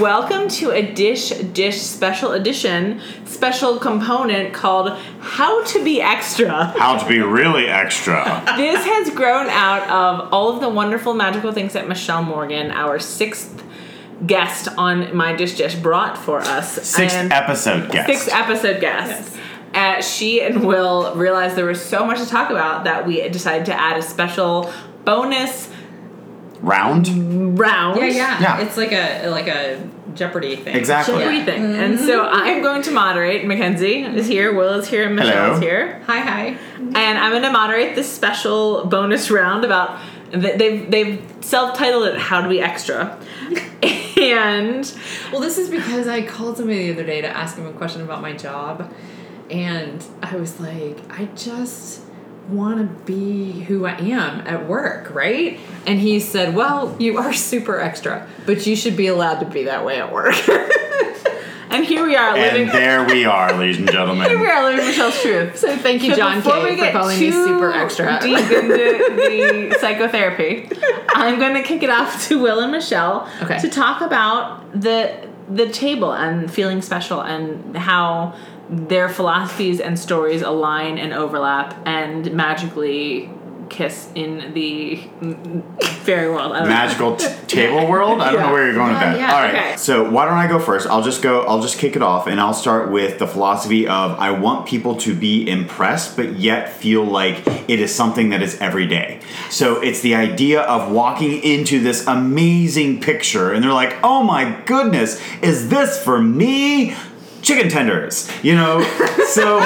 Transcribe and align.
welcome 0.00 0.48
to 0.48 0.70
a 0.72 0.82
Dish 0.94 1.28
Dish 1.30 1.80
special 1.80 2.32
edition, 2.32 3.00
special 3.26 3.78
component 3.78 4.54
called 4.54 4.90
How 5.20 5.62
to 5.64 5.84
Be 5.84 6.00
Extra. 6.00 6.66
How 6.78 6.96
to 6.96 7.06
be 7.08 7.20
really 7.20 7.68
extra. 7.68 8.42
This 8.56 8.84
has 8.84 9.10
grown 9.10 9.48
out 9.48 9.82
of 9.90 10.32
all 10.32 10.54
of 10.54 10.60
the 10.60 10.68
wonderful 10.68 11.14
magical 11.14 11.52
things 11.52 11.74
that 11.74 11.88
Michelle 11.88 12.22
Morgan, 12.22 12.70
our 12.70 12.98
sixth 12.98 13.62
guest 14.26 14.68
on 14.76 15.14
My 15.16 15.34
Dish 15.34 15.56
Dish, 15.56 15.74
brought 15.74 16.16
for 16.16 16.40
us. 16.40 16.72
Sixth 16.86 17.16
And- 17.16 17.32
episode 17.32 17.90
guest. 17.90 18.06
Sixth 18.06 18.28
episode 18.32 18.80
guest. 18.80 19.36
Uh, 19.74 20.02
she 20.02 20.42
and 20.42 20.64
Will 20.66 21.14
realized 21.14 21.54
there 21.56 21.64
was 21.66 21.80
so 21.84 22.04
much 22.04 22.18
to 22.18 22.26
talk 22.26 22.50
about 22.50 22.84
that 22.84 23.06
we 23.06 23.26
decided 23.28 23.66
to 23.66 23.74
add 23.80 23.96
a 23.96 24.02
special 24.02 24.70
bonus 25.04 25.68
Round? 26.60 27.56
round. 27.58 27.98
Yeah, 28.00 28.06
yeah, 28.06 28.40
Yeah. 28.40 28.60
It's 28.60 28.76
like 28.76 28.92
a 28.92 29.28
like 29.30 29.46
a 29.46 29.80
Jeopardy 30.14 30.56
thing. 30.56 30.76
Exactly. 30.76 31.18
Jeopardy 31.18 31.38
Yeah. 31.38 31.44
thing. 31.44 31.64
And 31.76 31.94
mm-hmm. 31.96 32.06
so 32.06 32.26
I'm 32.26 32.62
going 32.62 32.82
to 32.82 32.90
moderate. 32.90 33.46
Mackenzie 33.46 34.02
is 34.02 34.26
here, 34.26 34.54
Will 34.54 34.74
is 34.74 34.88
here, 34.88 35.06
and 35.06 35.16
Michelle 35.16 35.54
is 35.54 35.60
here. 35.60 36.02
Hi, 36.06 36.20
hi. 36.20 36.58
And 36.78 37.18
I'm 37.18 37.30
going 37.30 37.42
to 37.42 37.52
moderate 37.52 37.94
this 37.94 38.10
special 38.10 38.84
bonus 38.86 39.30
round 39.30 39.64
about 39.64 39.98
they've 40.30 40.90
they've 40.90 41.22
self-titled 41.40 42.04
it 42.04 42.18
"How 42.18 42.40
to 42.40 42.48
Be 42.48 42.60
Extra," 42.60 43.18
and 44.20 44.92
Well, 45.32 45.40
this 45.40 45.58
is 45.58 45.68
because 45.68 46.06
I 46.06 46.22
called 46.22 46.56
somebody 46.56 46.86
the 46.86 46.92
other 46.92 47.04
day 47.04 47.20
to 47.20 47.28
ask 47.28 47.56
him 47.56 47.66
a 47.66 47.72
question 47.72 48.02
about 48.02 48.22
my 48.22 48.32
job, 48.32 48.92
and 49.50 50.04
I 50.22 50.36
was 50.36 50.60
like, 50.60 50.98
I 51.10 51.26
just 51.36 52.02
want 52.48 52.78
to 52.78 53.04
be 53.04 53.60
who 53.62 53.86
I 53.86 53.96
am 53.98 54.40
at 54.46 54.66
work, 54.66 55.14
right? 55.14 55.58
And 55.86 56.00
he 56.00 56.18
said, 56.20 56.54
Well, 56.54 56.96
you 56.98 57.18
are 57.18 57.32
super 57.32 57.78
extra, 57.80 58.26
but 58.46 58.66
you 58.66 58.74
should 58.76 58.96
be 58.96 59.06
allowed 59.06 59.40
to 59.40 59.46
be 59.46 59.64
that 59.64 59.84
way 59.84 59.98
at 60.00 60.12
work. 60.12 60.34
and 61.70 61.84
here 61.84 62.04
we 62.04 62.16
are 62.16 62.34
living. 62.34 62.62
And 62.62 62.70
there 62.72 63.04
we 63.04 63.24
are, 63.24 63.52
ladies 63.52 63.78
and 63.78 63.90
gentlemen. 63.90 64.28
Here 64.28 64.38
we 64.38 64.46
gentlemen. 64.46 64.50
are 64.72 64.76
living 64.76 64.86
Michelle's 64.86 65.22
truth. 65.22 65.58
so 65.58 65.76
thank 65.76 66.02
you, 66.02 66.10
So 66.10 66.16
John 66.16 66.36
before 66.38 66.54
Kay, 66.66 66.76
for 66.76 66.90
calling 66.92 67.20
me 67.20 67.30
super 67.30 67.72
extra. 67.72 68.18
deep 68.20 68.38
into 68.38 68.50
the 69.70 69.76
psychotherapy, 69.80 70.68
I'm 71.14 71.38
going 71.38 71.54
to 71.54 71.62
kick 71.62 71.82
it 71.82 71.90
off 71.90 72.26
to 72.28 72.40
Will 72.40 72.60
and 72.60 72.72
Michelle 72.72 73.28
Okay. 73.42 73.58
to 73.60 73.68
talk 73.68 74.00
about 74.00 74.80
the 74.80 75.28
the 75.48 75.68
table 75.68 76.12
and 76.12 76.48
feeling 76.48 76.80
special 76.80 77.20
and 77.22 77.76
how 77.76 78.32
their 78.70 79.08
philosophies 79.08 79.80
and 79.80 79.98
stories 79.98 80.42
align 80.42 80.96
and 80.98 81.12
overlap 81.12 81.76
and 81.86 82.32
magically 82.32 83.28
kiss 83.68 84.08
in 84.16 84.52
the 84.52 84.96
fairy 86.02 86.28
world. 86.28 86.52
I. 86.52 86.64
Magical 86.66 87.14
t- 87.14 87.26
table 87.46 87.88
world? 87.88 88.20
I 88.20 88.32
don't 88.32 88.40
know 88.42 88.52
where 88.52 88.64
you're 88.66 88.74
going 88.74 88.92
with 88.94 89.00
Yeah, 89.00 89.12
that. 89.12 89.18
yeah, 89.20 89.32
All 89.34 89.40
right. 89.42 89.54
okay. 89.54 89.76
So 89.76 90.10
why 90.10 90.24
don't 90.24 90.34
I 90.38 90.48
go 90.48 90.58
first? 90.58 90.88
I'll 90.88 91.02
just 91.02 91.22
go. 91.22 91.42
I'll 91.42 91.62
just 91.62 91.78
kick 91.78 91.94
it 91.94 92.02
off, 92.02 92.26
and 92.26 92.40
I'll 92.40 92.52
start 92.54 92.90
with 92.90 93.20
the 93.20 93.28
philosophy 93.28 93.86
of 93.86 94.18
I 94.18 94.32
want 94.32 94.66
people 94.66 94.96
to 94.96 95.14
be 95.14 95.48
impressed, 95.48 96.16
but 96.16 96.34
yet 96.36 96.72
feel 96.72 97.04
like 97.04 97.46
it 97.46 97.78
is 97.80 97.94
something 97.94 98.30
that 98.30 98.42
is 98.42 98.60
every 98.60 98.88
day. 98.88 99.20
So 99.50 99.80
it's 99.80 100.00
the 100.00 100.16
idea 100.16 100.62
of 100.62 100.90
walking 100.90 101.40
into 101.42 101.80
this 101.80 102.06
amazing 102.08 103.00
picture, 103.00 103.52
and 103.52 103.62
they're 103.62 103.72
like, 103.72 103.96
"Oh 104.02 104.24
my 104.24 104.60
goodness, 104.66 105.20
is 105.42 105.68
this 105.68 106.02
for 106.02 106.20
me?" 106.20 106.96
Chicken 107.42 107.68
tenders, 107.68 108.30
you 108.42 108.54
know. 108.54 108.80
So. 109.30 109.64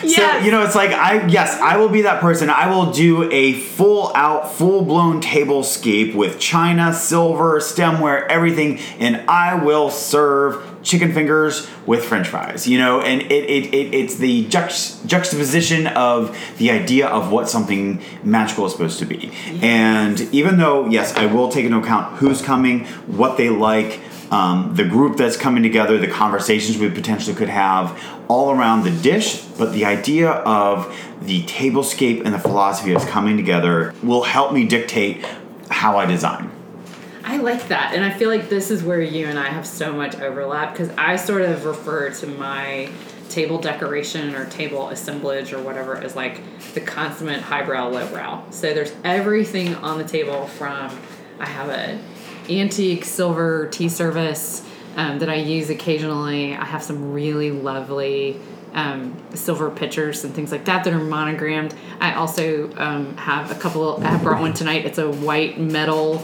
So 0.00 0.38
you 0.38 0.50
know, 0.50 0.62
it's 0.62 0.74
like 0.74 0.90
I 0.90 1.26
yes, 1.26 1.58
I 1.60 1.78
will 1.78 1.88
be 1.88 2.02
that 2.02 2.20
person. 2.20 2.50
I 2.50 2.68
will 2.68 2.92
do 2.92 3.30
a 3.32 3.54
full 3.54 4.12
out, 4.14 4.52
full 4.52 4.84
blown 4.84 5.22
tablescape 5.22 6.14
with 6.14 6.38
china, 6.38 6.92
silver, 6.92 7.60
stemware, 7.60 8.26
everything, 8.28 8.78
and 8.98 9.28
I 9.28 9.54
will 9.54 9.90
serve 9.90 10.62
chicken 10.82 11.12
fingers 11.12 11.66
with 11.86 12.04
French 12.04 12.28
fries. 12.28 12.68
You 12.68 12.78
know, 12.78 13.00
and 13.00 13.22
it, 13.22 13.32
it, 13.32 13.74
it 13.74 13.94
it's 13.94 14.16
the 14.16 14.44
juxt- 14.46 15.04
juxtaposition 15.06 15.86
of 15.88 16.36
the 16.58 16.70
idea 16.70 17.08
of 17.08 17.32
what 17.32 17.48
something 17.48 18.02
magical 18.22 18.66
is 18.66 18.72
supposed 18.72 18.98
to 18.98 19.06
be. 19.06 19.32
And 19.62 20.20
even 20.32 20.58
though 20.58 20.86
yes, 20.88 21.14
I 21.16 21.26
will 21.26 21.48
take 21.48 21.64
into 21.64 21.78
account 21.78 22.18
who's 22.18 22.42
coming, 22.42 22.84
what 23.06 23.38
they 23.38 23.48
like. 23.50 24.00
Um, 24.30 24.74
the 24.74 24.84
group 24.84 25.16
that's 25.16 25.36
coming 25.36 25.62
together, 25.62 25.98
the 25.98 26.08
conversations 26.08 26.78
we 26.78 26.90
potentially 26.90 27.36
could 27.36 27.48
have 27.48 28.00
all 28.28 28.50
around 28.50 28.82
the 28.82 28.90
dish, 28.90 29.42
but 29.58 29.72
the 29.72 29.84
idea 29.84 30.30
of 30.30 30.94
the 31.22 31.42
tablescape 31.44 32.24
and 32.24 32.34
the 32.34 32.38
philosophy 32.38 32.92
that's 32.92 33.04
coming 33.04 33.36
together 33.36 33.94
will 34.02 34.24
help 34.24 34.52
me 34.52 34.66
dictate 34.66 35.24
how 35.70 35.98
I 35.98 36.06
design. 36.06 36.50
I 37.22 37.38
like 37.38 37.68
that, 37.68 37.92
and 37.94 38.04
I 38.04 38.10
feel 38.10 38.28
like 38.28 38.48
this 38.48 38.70
is 38.70 38.82
where 38.82 39.00
you 39.00 39.26
and 39.26 39.38
I 39.38 39.48
have 39.48 39.66
so 39.66 39.92
much 39.92 40.16
overlap 40.16 40.72
because 40.72 40.90
I 40.96 41.16
sort 41.16 41.42
of 41.42 41.64
refer 41.64 42.10
to 42.10 42.26
my 42.26 42.88
table 43.28 43.58
decoration 43.58 44.34
or 44.34 44.46
table 44.46 44.88
assemblage 44.88 45.52
or 45.52 45.60
whatever 45.60 45.96
as 45.96 46.14
like 46.14 46.40
the 46.74 46.80
consummate 46.80 47.40
highbrow 47.40 47.88
lowbrow. 47.88 48.44
So 48.50 48.72
there's 48.72 48.92
everything 49.04 49.74
on 49.76 49.98
the 49.98 50.04
table 50.04 50.46
from 50.46 50.96
I 51.38 51.46
have 51.46 51.68
a 51.68 51.98
antique 52.50 53.04
silver 53.04 53.68
tea 53.68 53.88
service 53.88 54.66
um, 54.96 55.18
that 55.18 55.28
I 55.28 55.36
use 55.36 55.70
occasionally. 55.70 56.54
I 56.54 56.64
have 56.64 56.82
some 56.82 57.12
really 57.12 57.50
lovely 57.50 58.40
um, 58.72 59.16
silver 59.34 59.70
pitchers 59.70 60.24
and 60.24 60.34
things 60.34 60.52
like 60.52 60.66
that 60.66 60.84
that 60.84 60.92
are 60.92 61.00
monogrammed. 61.00 61.74
I 62.00 62.14
also 62.14 62.70
um, 62.76 63.16
have 63.16 63.50
a 63.50 63.54
couple. 63.54 64.02
I 64.04 64.16
brought 64.18 64.40
one 64.40 64.52
tonight. 64.52 64.84
It's 64.84 64.98
a 64.98 65.10
white 65.10 65.58
metal. 65.58 66.22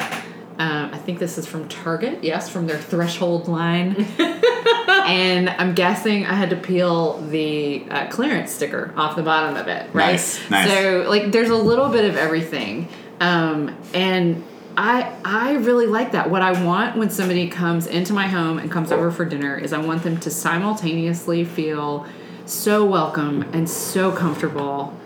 Um, 0.58 0.90
I 0.92 0.98
think 0.98 1.18
this 1.18 1.38
is 1.38 1.46
from 1.46 1.66
Target. 1.68 2.22
Yes, 2.22 2.50
from 2.50 2.66
their 2.66 2.78
Threshold 2.78 3.48
line. 3.48 4.06
and 4.18 5.48
I'm 5.48 5.74
guessing 5.74 6.26
I 6.26 6.34
had 6.34 6.50
to 6.50 6.56
peel 6.56 7.18
the 7.22 7.84
uh, 7.90 8.06
clearance 8.08 8.52
sticker 8.52 8.92
off 8.96 9.16
the 9.16 9.22
bottom 9.22 9.56
of 9.56 9.66
it. 9.68 9.88
Right. 9.94 10.12
Nice, 10.12 10.50
nice. 10.50 10.68
So 10.68 11.06
like, 11.08 11.32
there's 11.32 11.50
a 11.50 11.56
little 11.56 11.88
bit 11.88 12.04
of 12.04 12.16
everything, 12.16 12.88
um, 13.20 13.76
and. 13.94 14.44
I 14.76 15.14
I 15.24 15.54
really 15.54 15.86
like 15.86 16.12
that. 16.12 16.30
What 16.30 16.42
I 16.42 16.64
want 16.64 16.96
when 16.96 17.10
somebody 17.10 17.48
comes 17.48 17.86
into 17.86 18.12
my 18.12 18.26
home 18.26 18.58
and 18.58 18.70
comes 18.70 18.90
over 18.90 19.10
for 19.10 19.24
dinner 19.24 19.56
is 19.56 19.72
I 19.72 19.78
want 19.78 20.02
them 20.02 20.18
to 20.20 20.30
simultaneously 20.30 21.44
feel 21.44 22.06
so 22.46 22.84
welcome 22.84 23.42
and 23.52 23.68
so 23.68 24.12
comfortable 24.12 24.98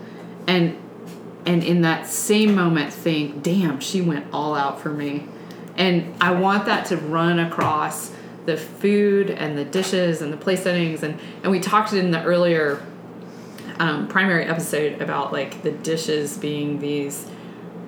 and 0.47 0.77
and 1.45 1.63
in 1.63 1.83
that 1.83 2.07
same 2.07 2.55
moment 2.55 2.93
think, 2.93 3.43
damn, 3.43 3.79
she 3.79 4.01
went 4.01 4.27
all 4.33 4.55
out 4.55 4.81
for 4.81 4.91
me. 4.91 5.27
And 5.77 6.15
I 6.21 6.33
want 6.33 6.67
that 6.67 6.87
to 6.87 6.97
run 6.97 7.39
across 7.39 8.13
the 8.47 8.57
food 8.57 9.31
and 9.31 9.57
the 9.57 9.65
dishes 9.65 10.23
and 10.23 10.33
the 10.33 10.37
place 10.37 10.63
settings 10.63 11.03
and 11.03 11.19
and 11.43 11.51
we 11.51 11.59
talked 11.59 11.93
in 11.93 12.13
the 12.13 12.23
earlier 12.23 12.85
um, 13.79 14.07
primary 14.09 14.45
episode 14.47 15.03
about 15.03 15.33
like 15.33 15.63
the 15.63 15.73
dishes 15.73 16.39
being 16.39 16.79
these 16.79 17.29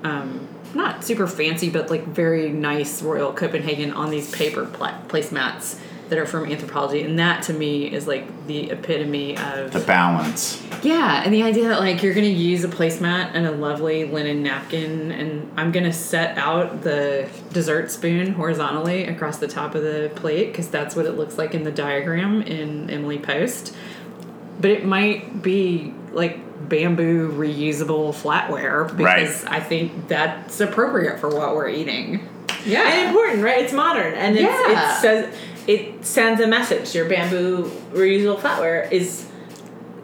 um, 0.04 0.48
not 0.74 1.04
super 1.04 1.26
fancy 1.26 1.70
but 1.70 1.90
like 1.90 2.04
very 2.06 2.50
nice 2.50 3.02
royal 3.02 3.32
copenhagen 3.32 3.92
on 3.92 4.10
these 4.10 4.30
paper 4.30 4.64
pla- 4.66 4.98
placemats 5.08 5.78
that 6.08 6.18
are 6.18 6.24
from 6.24 6.46
Anthropologie 6.48 7.04
and 7.04 7.18
that 7.18 7.42
to 7.42 7.52
me 7.52 7.92
is 7.92 8.06
like 8.06 8.24
the 8.46 8.70
epitome 8.70 9.36
of 9.36 9.70
The 9.72 9.80
balance. 9.80 10.62
yeah, 10.82 11.22
and 11.22 11.34
the 11.34 11.42
idea 11.42 11.68
that 11.68 11.80
like 11.80 12.02
you're 12.02 12.14
gonna 12.14 12.26
use 12.28 12.64
a 12.64 12.68
placemat 12.68 13.32
and 13.34 13.44
a 13.46 13.50
lovely 13.52 14.06
linen 14.06 14.42
napkin, 14.42 15.12
and 15.12 15.52
I'm 15.58 15.70
gonna 15.70 15.92
set 15.92 16.38
out 16.38 16.80
the 16.80 17.28
dessert 17.52 17.90
spoon 17.90 18.32
horizontally 18.32 19.04
across 19.04 19.36
the 19.36 19.48
top 19.48 19.74
of 19.74 19.82
the 19.82 20.10
plate 20.14 20.46
because 20.46 20.68
that's 20.68 20.96
what 20.96 21.04
it 21.04 21.12
looks 21.12 21.36
like 21.36 21.54
in 21.54 21.64
the 21.64 21.72
diagram 21.72 22.40
in 22.40 22.88
Emily 22.88 23.18
Post. 23.18 23.74
But 24.60 24.70
it 24.70 24.86
might 24.86 25.42
be 25.42 25.92
like 26.12 26.68
bamboo 26.68 27.32
reusable 27.32 28.12
flatware 28.12 28.94
because 28.96 29.44
I 29.44 29.60
think 29.60 30.08
that's 30.08 30.60
appropriate 30.60 31.18
for 31.20 31.28
what 31.28 31.54
we're 31.54 31.68
eating. 31.68 32.28
Yeah, 32.64 32.88
and 32.88 33.08
important, 33.08 33.42
right? 33.42 33.62
It's 33.64 33.72
modern, 33.72 34.14
and 34.14 34.36
it's, 34.36 34.42
Yeah. 34.42 34.96
it 34.98 35.00
says 35.00 35.34
it 35.66 36.04
sends 36.04 36.40
a 36.40 36.46
message. 36.46 36.94
Your 36.94 37.08
bamboo 37.08 37.70
reusable 37.92 38.38
flatware 38.38 38.90
is 38.90 39.27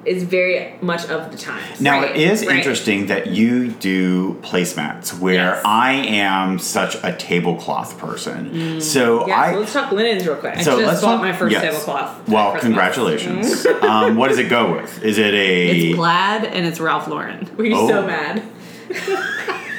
is 0.07 0.23
very 0.23 0.75
much 0.81 1.07
of 1.09 1.31
the 1.33 1.39
times. 1.39 1.81
Now 1.81 2.01
Right, 2.03 2.11
it 2.11 2.17
is 2.17 2.47
right. 2.47 2.57
interesting 2.57 3.07
that 3.07 3.29
you 3.29 3.69
do 3.69 4.35
placemats 4.43 5.19
where 5.19 5.55
Yes. 5.55 5.63
I 5.65 5.93
am 5.93 6.59
such 6.59 6.97
a 7.03 7.13
tablecloth 7.13 7.99
person. 7.99 8.81
So 8.81 9.27
Yeah, 9.27 9.41
I 9.41 9.53
so 9.53 9.59
let's 9.61 9.73
talk 9.73 9.93
linens 9.93 10.27
real 10.27 10.37
quick. 10.37 10.57
so 10.57 10.77
just 10.77 10.79
let's 10.87 11.01
bought 11.01 11.13
talk- 11.13 11.21
my 11.23 11.33
first 11.33 11.53
yes. 11.53 11.63
tablecloth 11.63 12.29
Well, 12.29 12.51
Christmas. 12.53 12.63
congratulations. 12.69 13.67
um, 13.83 14.17
what 14.17 14.29
does 14.29 14.39
it 14.39 14.49
go 14.49 14.73
with? 14.75 15.03
Is 15.03 15.19
it 15.19 15.33
a 15.35 15.71
It's 15.91 15.97
plaid 15.97 16.45
and 16.45 16.67
it's 16.67 16.81
Ralph 16.81 17.09
Lauren. 17.09 17.49
Were 17.57 17.65
you 17.65 17.75
Oh. 17.77 17.89
so 17.89 18.07
mad? 18.07 18.43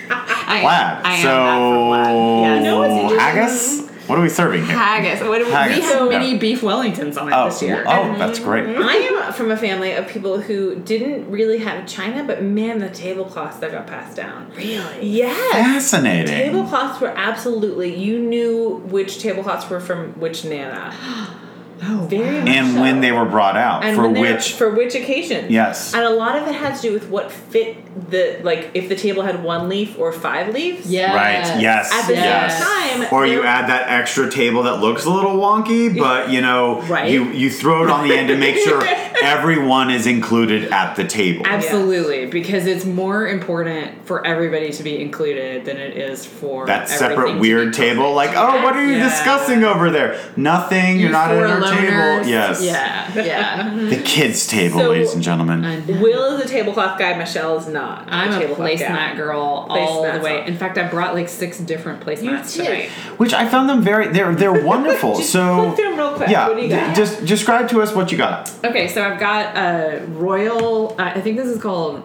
I, 0.10 0.60
plaid? 0.62 1.06
I 1.06 1.16
am 1.16 1.22
so 1.24 1.44
mad 1.44 1.60
for 1.60 1.88
plaid. 1.88 2.42
Yes. 2.42 2.58
You 2.58 2.64
know 2.64 3.20
haggis. 3.20 3.85
What 4.08 4.20
are 4.20 4.22
we 4.22 4.30
serving 4.30 4.66
here? 4.66 4.78
Haggis. 4.78 5.22
What 5.22 5.40
do 5.40 5.46
we, 5.46 5.50
we 5.50 5.54
have 5.54 6.12
yeah. 6.12 6.20
mini 6.20 6.38
beef 6.38 6.62
Wellingtons 6.62 7.20
on 7.20 7.30
it 7.30 7.34
Oh, 7.34 7.46
this 7.46 7.62
year. 7.62 7.84
oh, 7.88 8.16
that's 8.18 8.40
great. 8.40 8.66
Mm-hmm. 8.66 8.84
I 8.84 8.94
am 8.94 9.34
from 9.34 9.52
a 9.52 9.58
family 9.58 9.94
of 9.94 10.08
people 10.08 10.40
who 10.40 10.76
didn't 10.76 11.30
really 11.30 11.60
have 11.60 11.88
china, 11.88 12.24
but 12.24 12.44
man, 12.44 12.80
the 12.80 12.90
tablecloths 12.90 13.58
that 13.58 13.72
got 13.72 13.88
passed 13.88 14.16
down. 14.16 14.52
Really? 14.56 15.08
Yes. 15.08 15.52
Fascinating. 15.54 16.52
Tablecloths 16.52 17.02
were 17.02 17.14
absolutely. 17.16 17.96
You 17.96 18.20
knew 18.20 18.82
which 18.86 19.20
tablecloths 19.20 19.70
were 19.70 19.80
from 19.80 20.20
which 20.20 20.46
nana. 20.46 20.94
Oh, 21.84 22.08
Very 22.10 22.40
much 22.40 22.48
and 22.50 22.74
so. 22.74 22.82
when 22.82 23.02
they 23.02 23.12
were 23.12 23.26
brought 23.26 23.58
out 23.58 23.84
and 23.84 23.96
for 23.96 24.04
when 24.04 24.14
they 24.14 24.22
were- 24.22 24.34
which 24.36 24.54
for 24.54 24.70
which 24.70 24.96
occasion? 24.96 25.46
Yes. 25.50 25.94
And 25.94 26.04
a 26.04 26.10
lot 26.10 26.38
of 26.38 26.48
it 26.48 26.56
had 26.56 26.76
to 26.76 26.82
do 26.82 26.94
with 26.94 27.10
what 27.10 27.32
fit 27.32 27.78
the 28.10 28.38
like 28.44 28.72
if 28.74 28.88
the 28.90 28.96
table 28.96 29.24
had 29.24 29.44
one 29.44 29.68
leaf 29.70 29.98
or 30.00 30.12
five 30.12 30.54
leaves. 30.54 30.90
Yes. 30.90 31.14
Right, 31.14 31.62
yes, 31.62 31.92
At 31.94 32.08
the 32.08 32.14
Yes. 32.14 32.58
same 32.58 33.02
time, 33.02 33.08
or 33.12 33.26
you 33.26 33.40
there- 33.42 33.46
add 33.48 33.70
that 33.70 33.90
extra 33.90 34.30
table 34.32 34.64
that 34.64 34.80
looks 34.80 35.06
a 35.06 35.10
little 35.10 35.38
wonky, 35.38 35.98
but 35.98 36.30
you 36.30 36.42
know, 36.42 36.82
Right. 36.88 37.10
you 37.12 37.26
you 37.32 37.50
throw 37.50 37.84
it 37.84 37.90
on 37.90 38.08
the 38.08 38.16
end 38.18 38.30
to 38.30 38.38
make 38.38 38.58
sure 38.58 38.82
everyone 39.22 39.90
is 39.90 40.08
included 40.08 40.72
at 40.72 40.96
the 40.96 41.04
table. 41.04 41.46
Absolutely, 41.46 42.26
because 42.28 42.68
it's 42.68 42.86
more 42.86 43.28
important 43.28 44.06
for 44.06 44.26
everybody 44.26 44.72
to 44.72 44.84
be 44.84 45.00
included 45.02 45.66
than 45.66 45.78
it 45.78 45.98
is 45.98 46.26
for 46.26 46.66
that 46.68 46.88
separate 46.90 47.38
weird 47.40 47.74
table, 47.74 48.14
like, 48.14 48.34
perfect. 48.34 48.54
oh, 48.56 48.64
what 48.64 48.76
are 48.76 48.86
you 48.86 48.94
Yeah. 48.98 49.10
discussing 49.10 49.64
over 49.64 49.90
there? 49.90 50.16
Nothing. 50.36 50.98
You're 51.00 51.08
You 51.08 51.10
not 51.10 51.32
at 51.32 51.36
four 51.38 51.48
our 51.48 51.60
table. 51.72 52.28
Yes. 52.30 52.64
Yeah. 52.64 53.14
Yeah. 53.14 53.76
The 53.96 54.02
kids' 54.02 54.48
table, 54.48 54.80
So- 54.80 54.90
ladies 54.90 55.14
and 55.14 55.22
gentlemen. 55.24 55.86
Will 56.02 56.36
is 56.38 56.46
a 56.46 56.48
tablecloth 56.48 56.98
guy. 57.00 57.18
Michelle 57.18 57.58
is 57.58 57.68
not. 57.68 58.06
I'm 58.10 58.30
a 58.34 58.40
tablecloth 58.40 58.68
placemat 58.70 58.80
gal. 58.80 59.16
girl 59.16 59.40
all 59.70 60.02
the 60.04 60.10
Placemats 60.10 60.24
way. 60.24 60.40
all. 60.42 60.48
In 60.48 60.58
fact, 60.58 60.78
I 60.78 60.88
brought 60.88 61.14
like 61.14 61.30
six 61.30 61.60
different 61.60 62.02
placemats 62.06 62.56
did. 62.56 62.66
tonight. 62.66 62.90
Which 63.18 63.34
I 63.34 63.48
found 63.48 63.70
them 63.70 63.82
very. 63.82 64.08
They're 64.10 64.34
they're 64.36 64.66
wonderful. 64.74 65.16
Just 65.18 65.32
so 65.32 65.66
click 65.66 65.76
through 65.78 65.92
'em 65.94 65.98
real 66.00 66.14
quick. 66.16 66.30
yeah, 66.30 66.48
What 66.48 66.58
do 66.58 66.64
you 66.64 66.70
got? 66.70 66.90
d- 66.90 66.96
just 66.96 67.26
describe 67.26 67.70
to 67.70 67.82
us 67.82 67.94
what 67.94 68.12
you 68.12 68.18
got. 68.18 68.52
Okay, 68.64 68.88
so 68.88 69.04
I've 69.04 69.20
got 69.20 69.56
a 69.56 70.06
royal. 70.10 70.96
Uh, 71.00 71.12
I 71.16 71.22
think 71.22 71.38
this 71.38 71.48
is 71.48 71.62
called. 71.62 72.04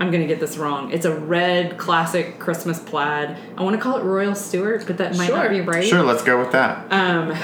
I'm 0.00 0.12
gonna 0.12 0.26
get 0.26 0.38
this 0.38 0.56
wrong. 0.56 0.92
It's 0.92 1.04
a 1.04 1.14
red 1.14 1.76
classic 1.76 2.38
Christmas 2.38 2.78
plaid. 2.78 3.36
I 3.56 3.62
want 3.62 3.74
to 3.74 3.82
call 3.82 3.96
it 3.98 4.04
Royal 4.04 4.34
Stewart, 4.34 4.84
but 4.86 4.98
that 4.98 5.16
might 5.16 5.26
Sure. 5.26 5.36
not 5.36 5.50
be 5.50 5.60
right. 5.60 5.84
Sure, 5.84 6.02
let's 6.02 6.22
go 6.22 6.38
with 6.38 6.52
that. 6.52 6.86
Um, 6.92 7.34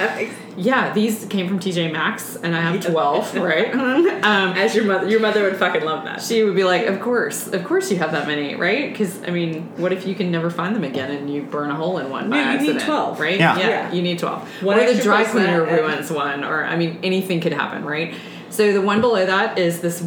yeah, 0.56 0.92
these 0.92 1.24
came 1.24 1.48
from 1.48 1.58
TJ 1.58 1.90
Maxx, 1.92 2.36
and 2.36 2.54
I 2.54 2.60
have 2.60 2.80
12, 2.80 3.34
right? 3.38 3.74
um, 3.74 4.52
As 4.56 4.74
your 4.76 4.84
mother, 4.84 5.08
your 5.08 5.18
mother 5.18 5.42
would 5.42 5.56
fucking 5.56 5.82
love 5.84 6.04
that. 6.04 6.22
she 6.22 6.44
would 6.44 6.54
be 6.54 6.62
like, 6.62 6.86
"Of 6.86 7.00
course, 7.00 7.48
of 7.48 7.64
course, 7.64 7.90
you 7.90 7.98
have 7.98 8.12
that 8.12 8.28
many, 8.28 8.54
right? 8.54 8.88
Because 8.90 9.20
I 9.26 9.30
mean, 9.30 9.72
what 9.76 9.92
if 9.92 10.06
you 10.06 10.14
can 10.14 10.30
never 10.30 10.48
find 10.48 10.76
them 10.76 10.84
again 10.84 11.10
and 11.10 11.28
you 11.28 11.42
burn 11.42 11.70
a 11.70 11.74
hole 11.74 11.98
in 11.98 12.08
one 12.08 12.30
by 12.30 12.36
No, 12.36 12.52
you 12.62 12.72
need 12.74 12.80
12. 12.82 13.18
right? 13.18 13.38
Yeah. 13.38 13.58
Yeah. 13.58 13.92
you 13.92 14.00
need 14.02 14.20
twelve. 14.20 14.48
One 14.62 14.78
or 14.78 14.92
the 14.92 15.02
dry 15.02 15.24
cleaner 15.24 15.64
ruins 15.64 16.10
one, 16.12 16.44
or 16.44 16.64
I 16.64 16.76
mean, 16.76 17.00
anything 17.02 17.40
could 17.40 17.52
happen, 17.52 17.84
right? 17.84 18.14
So 18.50 18.72
the 18.72 18.80
one 18.80 19.00
below 19.00 19.26
that 19.26 19.58
is 19.58 19.80
this 19.80 20.06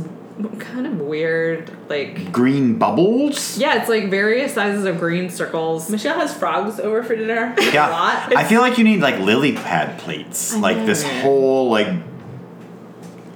kind 0.60 0.86
of 0.88 1.00
weird, 1.02 1.72
like, 1.90 2.32
Green 2.32 2.78
bubbles. 2.78 3.58
yeah, 3.58 3.80
it's 3.80 3.90
like 3.90 4.10
various 4.10 4.54
sizes 4.54 4.86
of 4.86 5.00
green 5.00 5.30
circles. 5.30 5.90
Michelle 5.90 6.20
has 6.20 6.34
frogs 6.36 6.80
over 6.80 7.04
for 7.04 7.16
dinner. 7.16 7.56
Yeah, 7.74 7.90
A 7.90 7.92
lot. 7.92 8.36
I 8.36 8.44
feel 8.44 8.62
like 8.62 8.78
you 8.78 8.84
need 8.84 9.02
like 9.02 9.20
lily 9.20 9.54
pad 9.54 9.98
plates, 10.00 10.54
I 10.56 10.60
like 10.60 10.78
know. 10.78 10.86
this 10.86 11.04
whole 11.22 11.70
like 11.70 11.88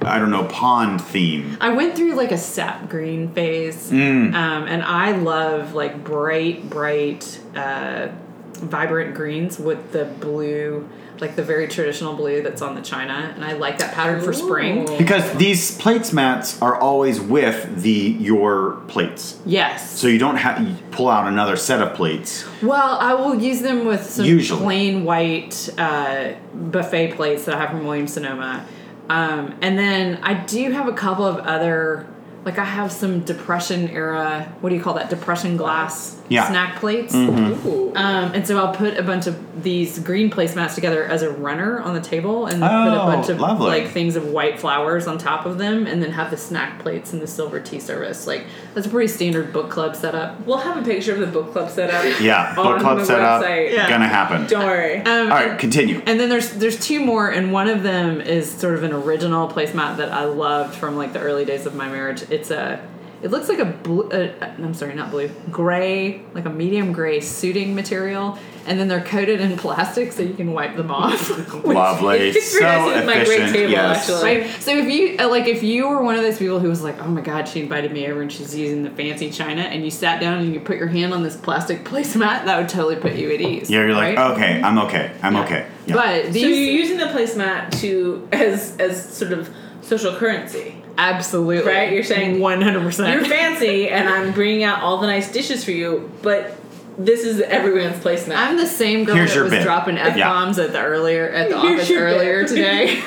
I 0.03 0.17
don't 0.17 0.31
know 0.31 0.45
pond 0.45 0.99
theme. 1.01 1.57
I 1.61 1.69
went 1.73 1.95
through 1.95 2.15
like 2.15 2.31
a 2.31 2.37
sap 2.37 2.89
green 2.89 3.29
phase, 3.33 3.91
Mm. 3.91 4.33
um, 4.33 4.63
and 4.67 4.81
I 4.81 5.11
love 5.11 5.73
like 5.75 6.03
bright, 6.03 6.67
bright, 6.69 7.39
uh, 7.55 8.07
vibrant 8.53 9.13
greens 9.15 9.59
with 9.59 9.91
the 9.91 10.05
blue, 10.05 10.89
like 11.21 11.35
the 11.35 11.43
very 11.43 11.67
traditional 11.67 12.15
blue 12.15 12.41
that's 12.41 12.61
on 12.61 12.73
the 12.75 12.81
china, 12.81 13.31
and 13.35 13.45
I 13.45 13.53
like 13.53 13.77
that 13.77 13.93
pattern 13.93 14.21
for 14.21 14.33
spring. 14.33 14.85
Because 14.97 15.31
these 15.33 15.77
plates 15.77 16.11
mats 16.11 16.59
are 16.61 16.75
always 16.75 17.21
with 17.21 17.81
the 17.83 17.91
your 17.91 18.81
plates, 18.87 19.39
Yes. 19.45 19.91
so 19.97 20.07
you 20.07 20.17
don't 20.17 20.37
have 20.37 20.67
you 20.67 20.75
pull 20.89 21.07
out 21.09 21.27
another 21.27 21.55
set 21.55 21.81
of 21.81 21.93
plates. 21.93 22.43
well, 22.63 22.97
I 22.99 23.13
will 23.13 23.35
use 23.35 23.61
them 23.61 23.85
with 23.85 24.03
some 24.03 24.25
Usually. 24.25 24.61
plain 24.61 25.03
white 25.05 25.69
uh, 25.77 26.33
buffet 26.53 27.13
plates 27.13 27.45
that 27.45 27.55
I 27.55 27.59
have 27.59 27.69
from 27.69 27.85
Williams 27.85 28.13
Sonoma, 28.13 28.65
um, 29.09 29.55
and 29.61 29.77
then 29.77 30.19
I 30.23 30.33
do 30.33 30.71
have 30.71 30.87
a 30.87 30.93
couple 30.93 31.25
of 31.25 31.37
other. 31.37 32.07
Like 32.43 32.57
I 32.57 32.65
have 32.65 32.91
some 32.91 33.19
depression 33.19 33.87
era, 33.89 34.51
what 34.61 34.71
do 34.71 34.75
you 34.75 34.81
call 34.81 34.95
that? 34.95 35.11
Depression 35.11 35.57
glass 35.57 36.17
Yeah. 36.27 36.47
snack 36.49 36.77
plates. 36.79 37.13
Ooh. 37.13 37.91
Um, 37.95 38.31
and 38.33 38.47
so 38.47 38.57
I'll 38.57 38.73
put 38.73 38.97
a 38.97 39.03
bunch 39.03 39.27
of 39.27 39.61
these 39.63 39.99
green 39.99 40.31
placemats 40.31 40.73
together 40.73 41.03
as 41.03 41.21
a 41.21 41.29
runner 41.29 41.79
on 41.81 41.93
the 41.93 42.01
table, 42.01 42.47
and 42.47 42.59
put 42.61 42.67
Oh, 42.71 43.01
a 43.03 43.05
bunch 43.05 43.29
of 43.29 43.39
lovely. 43.39 43.67
like 43.67 43.89
things 43.89 44.15
of 44.15 44.29
white 44.29 44.59
flowers 44.59 45.05
on 45.05 45.19
top 45.19 45.45
of 45.45 45.59
them, 45.59 45.85
and 45.85 46.01
then 46.01 46.11
have 46.11 46.31
the 46.31 46.37
snack 46.37 46.79
plates 46.79 47.13
and 47.13 47.21
the 47.21 47.27
silver 47.27 47.59
tea 47.59 47.79
service. 47.79 48.25
Like 48.25 48.45
that's 48.73 48.87
a 48.87 48.89
pretty 48.89 49.07
standard 49.07 49.51
book 49.51 49.69
club 49.69 49.95
setup. 49.95 50.45
We'll 50.45 50.57
have 50.57 50.77
a 50.77 50.81
picture 50.83 51.13
of 51.13 51.19
the 51.19 51.27
book 51.27 51.51
club 51.51 51.69
setup. 51.69 52.19
Yeah, 52.21 52.55
book 52.55 52.79
club 52.79 52.99
the 52.99 53.05
setup 53.05 53.43
website. 53.43 53.73
Yeah. 53.73 53.89
gonna 53.89 54.07
happen. 54.07 54.47
Don't 54.47 54.65
worry. 54.65 54.97
Um, 54.97 55.31
All 55.31 55.37
right, 55.37 55.59
continue. 55.59 56.01
And 56.05 56.19
then 56.19 56.29
there's 56.29 56.51
there's 56.53 56.79
two 56.79 57.03
more, 57.03 57.29
and 57.29 57.51
one 57.51 57.67
of 57.67 57.83
them 57.83 58.21
is 58.21 58.49
sort 58.49 58.75
of 58.75 58.83
an 58.83 58.93
original 58.93 59.47
placemat 59.47 59.97
that 59.97 60.11
I 60.11 60.25
loved 60.25 60.75
from 60.75 60.95
like 60.95 61.13
the 61.13 61.19
early 61.19 61.45
days 61.45 61.65
of 61.65 61.75
my 61.75 61.89
marriage. 61.89 62.23
It's 62.29 62.51
a 62.51 62.85
it 63.21 63.29
looks 63.29 63.49
like 63.49 63.59
a 63.59 63.65
blue. 63.65 64.09
Uh, 64.09 64.33
I'm 64.41 64.73
sorry, 64.73 64.95
not 64.95 65.11
blue. 65.11 65.29
Gray, 65.51 66.21
like 66.33 66.45
a 66.45 66.49
medium 66.49 66.91
gray 66.91 67.19
suiting 67.19 67.75
material, 67.75 68.37
and 68.65 68.79
then 68.79 68.87
they're 68.87 69.03
coated 69.03 69.39
in 69.39 69.57
plastic 69.57 70.11
so 70.11 70.23
you 70.23 70.33
can 70.33 70.53
wipe 70.53 70.75
them 70.75 70.89
off. 70.89 71.29
Lovely, 71.65 72.33
so 72.33 72.59
very 72.59 72.71
nice. 72.75 72.97
It's 72.97 73.05
my 73.05 73.13
great 73.13 73.27
efficient. 73.27 73.53
table, 73.53 73.71
yes. 73.71 74.09
actually. 74.09 74.41
Right. 74.41 74.61
So 74.61 74.75
if 74.75 74.87
you 74.89 75.17
uh, 75.19 75.29
like, 75.29 75.47
if 75.47 75.61
you 75.61 75.87
were 75.87 76.01
one 76.01 76.15
of 76.15 76.23
those 76.23 76.39
people 76.39 76.59
who 76.59 76.69
was 76.69 76.81
like, 76.81 76.99
"Oh 76.99 77.07
my 77.07 77.21
God, 77.21 77.47
she 77.47 77.59
invited 77.61 77.91
me 77.91 78.07
over 78.07 78.21
and 78.21 78.31
she's 78.31 78.55
using 78.55 78.83
the 78.83 78.89
fancy 78.89 79.29
china," 79.29 79.61
and 79.61 79.83
you 79.83 79.91
sat 79.91 80.19
down 80.19 80.39
and 80.39 80.53
you 80.53 80.59
put 80.59 80.77
your 80.77 80.87
hand 80.87 81.13
on 81.13 81.21
this 81.21 81.35
plastic 81.35 81.83
placemat, 81.85 82.45
that 82.45 82.57
would 82.57 82.69
totally 82.69 82.95
put 82.95 83.15
you 83.15 83.31
at 83.31 83.41
ease. 83.41 83.69
Yeah, 83.69 83.81
you're 83.81 83.93
like, 83.93 84.17
right? 84.17 84.31
okay, 84.31 84.61
I'm 84.61 84.79
okay, 84.79 85.11
I'm 85.21 85.35
Yeah. 85.35 85.43
okay. 85.43 85.67
Yeah. 85.85 85.95
But 85.95 86.33
so 86.33 86.39
you're 86.39 86.49
using 86.49 86.97
the 86.97 87.05
placemat 87.05 87.79
to 87.81 88.27
as 88.31 88.77
as 88.77 89.15
sort 89.15 89.31
of 89.31 89.49
social 89.81 90.15
currency. 90.15 90.80
Absolutely 90.97 91.71
Right, 91.71 91.91
you're 91.91 92.03
saying 92.03 92.39
one 92.39 92.61
hundred 92.61 92.81
percent. 92.81 93.13
You're 93.13 93.25
fancy, 93.25 93.89
and 93.89 94.07
I'm 94.07 94.31
bringing 94.31 94.63
out 94.63 94.81
all 94.81 94.97
the 94.97 95.07
nice 95.07 95.31
dishes 95.31 95.63
for 95.63 95.71
you, 95.71 96.11
but 96.21 96.57
this 97.05 97.23
is 97.25 97.41
everyone's 97.41 97.97
placemat. 98.03 98.35
I'm 98.35 98.57
the 98.57 98.65
same 98.67 99.03
girl 99.05 99.15
Here's 99.15 99.33
that 99.33 99.43
was 99.43 99.51
bit. 99.51 99.63
dropping 99.63 99.97
f 99.97 100.15
bombs 100.17 100.59
at 100.59 100.71
the 100.71 100.79
earlier 100.81 101.29
at 101.29 101.49
the 101.49 101.59
Here's 101.61 101.81
office 101.81 101.91
earlier 101.91 102.41
bit. 102.43 102.49
today, 102.55 103.01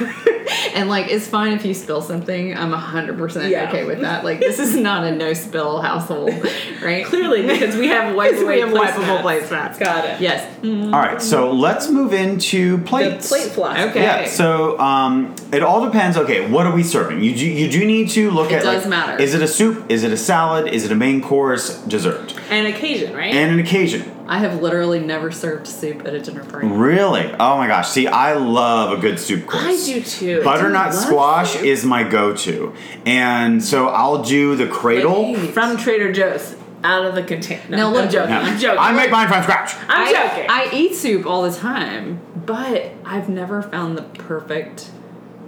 and 0.74 0.88
like 0.88 1.08
it's 1.10 1.26
fine 1.26 1.52
if 1.52 1.64
you 1.64 1.74
spill 1.74 2.02
something. 2.02 2.56
I'm 2.56 2.72
hundred 2.72 3.18
percent 3.18 3.52
okay 3.52 3.84
with 3.84 4.00
that. 4.02 4.24
Like 4.24 4.40
this 4.40 4.58
is 4.58 4.76
not 4.76 5.04
a 5.04 5.12
no 5.14 5.32
spill 5.32 5.80
household, 5.80 6.30
right? 6.82 7.04
Clearly, 7.06 7.42
because 7.42 7.76
we 7.76 7.88
have 7.88 8.14
Because 8.14 8.40
we 8.44 8.60
wipeable 8.60 8.84
have 8.84 8.94
wipeable 8.94 9.20
placemats. 9.22 9.78
Got 9.78 10.04
it. 10.04 10.20
Yes. 10.20 10.50
All 10.64 10.90
right, 11.00 11.20
so 11.20 11.52
let's 11.52 11.90
move 11.90 12.12
into 12.14 12.78
The 12.78 12.84
plates. 12.84 13.28
plate 13.28 13.50
philosophy. 13.52 13.90
Okay. 13.90 14.02
Yeah, 14.02 14.26
so 14.26 14.78
um, 14.78 15.34
it 15.52 15.62
all 15.62 15.84
depends. 15.84 16.16
Okay, 16.16 16.50
what 16.50 16.66
are 16.66 16.74
we 16.74 16.82
serving? 16.82 17.22
You 17.22 17.34
do, 17.36 17.46
you 17.46 17.70
do 17.70 17.84
need 17.86 18.08
to 18.10 18.30
look 18.30 18.50
It 18.50 18.56
at 18.56 18.62
does 18.62 18.82
like, 18.84 18.88
matter. 18.90 19.22
Is 19.22 19.34
it 19.34 19.42
a 19.42 19.48
soup? 19.48 19.90
Is 19.90 20.04
it 20.04 20.12
a 20.12 20.16
salad? 20.16 20.68
Is 20.68 20.84
it 20.84 20.92
a 20.92 20.94
main 20.94 21.20
course? 21.20 21.82
Dessert? 21.84 22.34
And 22.50 22.66
occasion, 22.66 23.14
right? 23.14 23.34
And 23.34 23.52
an 23.52 23.58
occasion. 23.58 23.83
I 24.26 24.38
have 24.38 24.62
literally 24.62 25.00
never 25.00 25.30
served 25.30 25.66
soup 25.66 26.06
at 26.06 26.14
a 26.14 26.20
dinner 26.20 26.44
party. 26.44 26.68
Really? 26.68 27.30
Oh 27.38 27.56
my 27.56 27.66
gosh! 27.66 27.88
See, 27.88 28.06
I 28.06 28.34
love 28.34 28.98
a 28.98 29.00
good 29.00 29.18
soup 29.18 29.46
course. 29.46 29.64
I 29.64 29.76
do 29.84 30.02
too. 30.02 30.42
Butternut 30.42 30.86
love 30.86 30.94
squash 30.94 31.52
soup. 31.52 31.64
is 31.64 31.84
my 31.84 32.02
go-to, 32.02 32.74
and 33.04 33.62
so 33.62 33.88
I'll 33.88 34.22
do 34.22 34.56
the 34.56 34.66
cradle. 34.66 35.32
Wait. 35.32 35.50
From 35.50 35.76
Trader 35.76 36.12
Joe's, 36.12 36.56
out 36.84 37.04
of 37.04 37.14
the 37.14 37.22
container. 37.22 37.62
No, 37.68 37.90
Now, 37.90 37.98
I'm 38.00 38.10
joking. 38.10 38.30
Yeah. 38.30 38.40
I'm 38.40 38.58
joking. 38.58 38.78
I 38.78 38.92
make 38.92 39.10
mine 39.10 39.28
from 39.28 39.42
scratch. 39.42 39.74
I'm 39.88 40.08
I, 40.08 40.12
joking. 40.12 40.50
I 40.50 40.70
eat 40.72 40.94
soup 40.94 41.26
all 41.26 41.42
the 41.42 41.56
time, 41.56 42.20
but 42.34 42.92
I've 43.04 43.28
never 43.28 43.62
found 43.62 43.96
the 43.96 44.02
perfect 44.02 44.90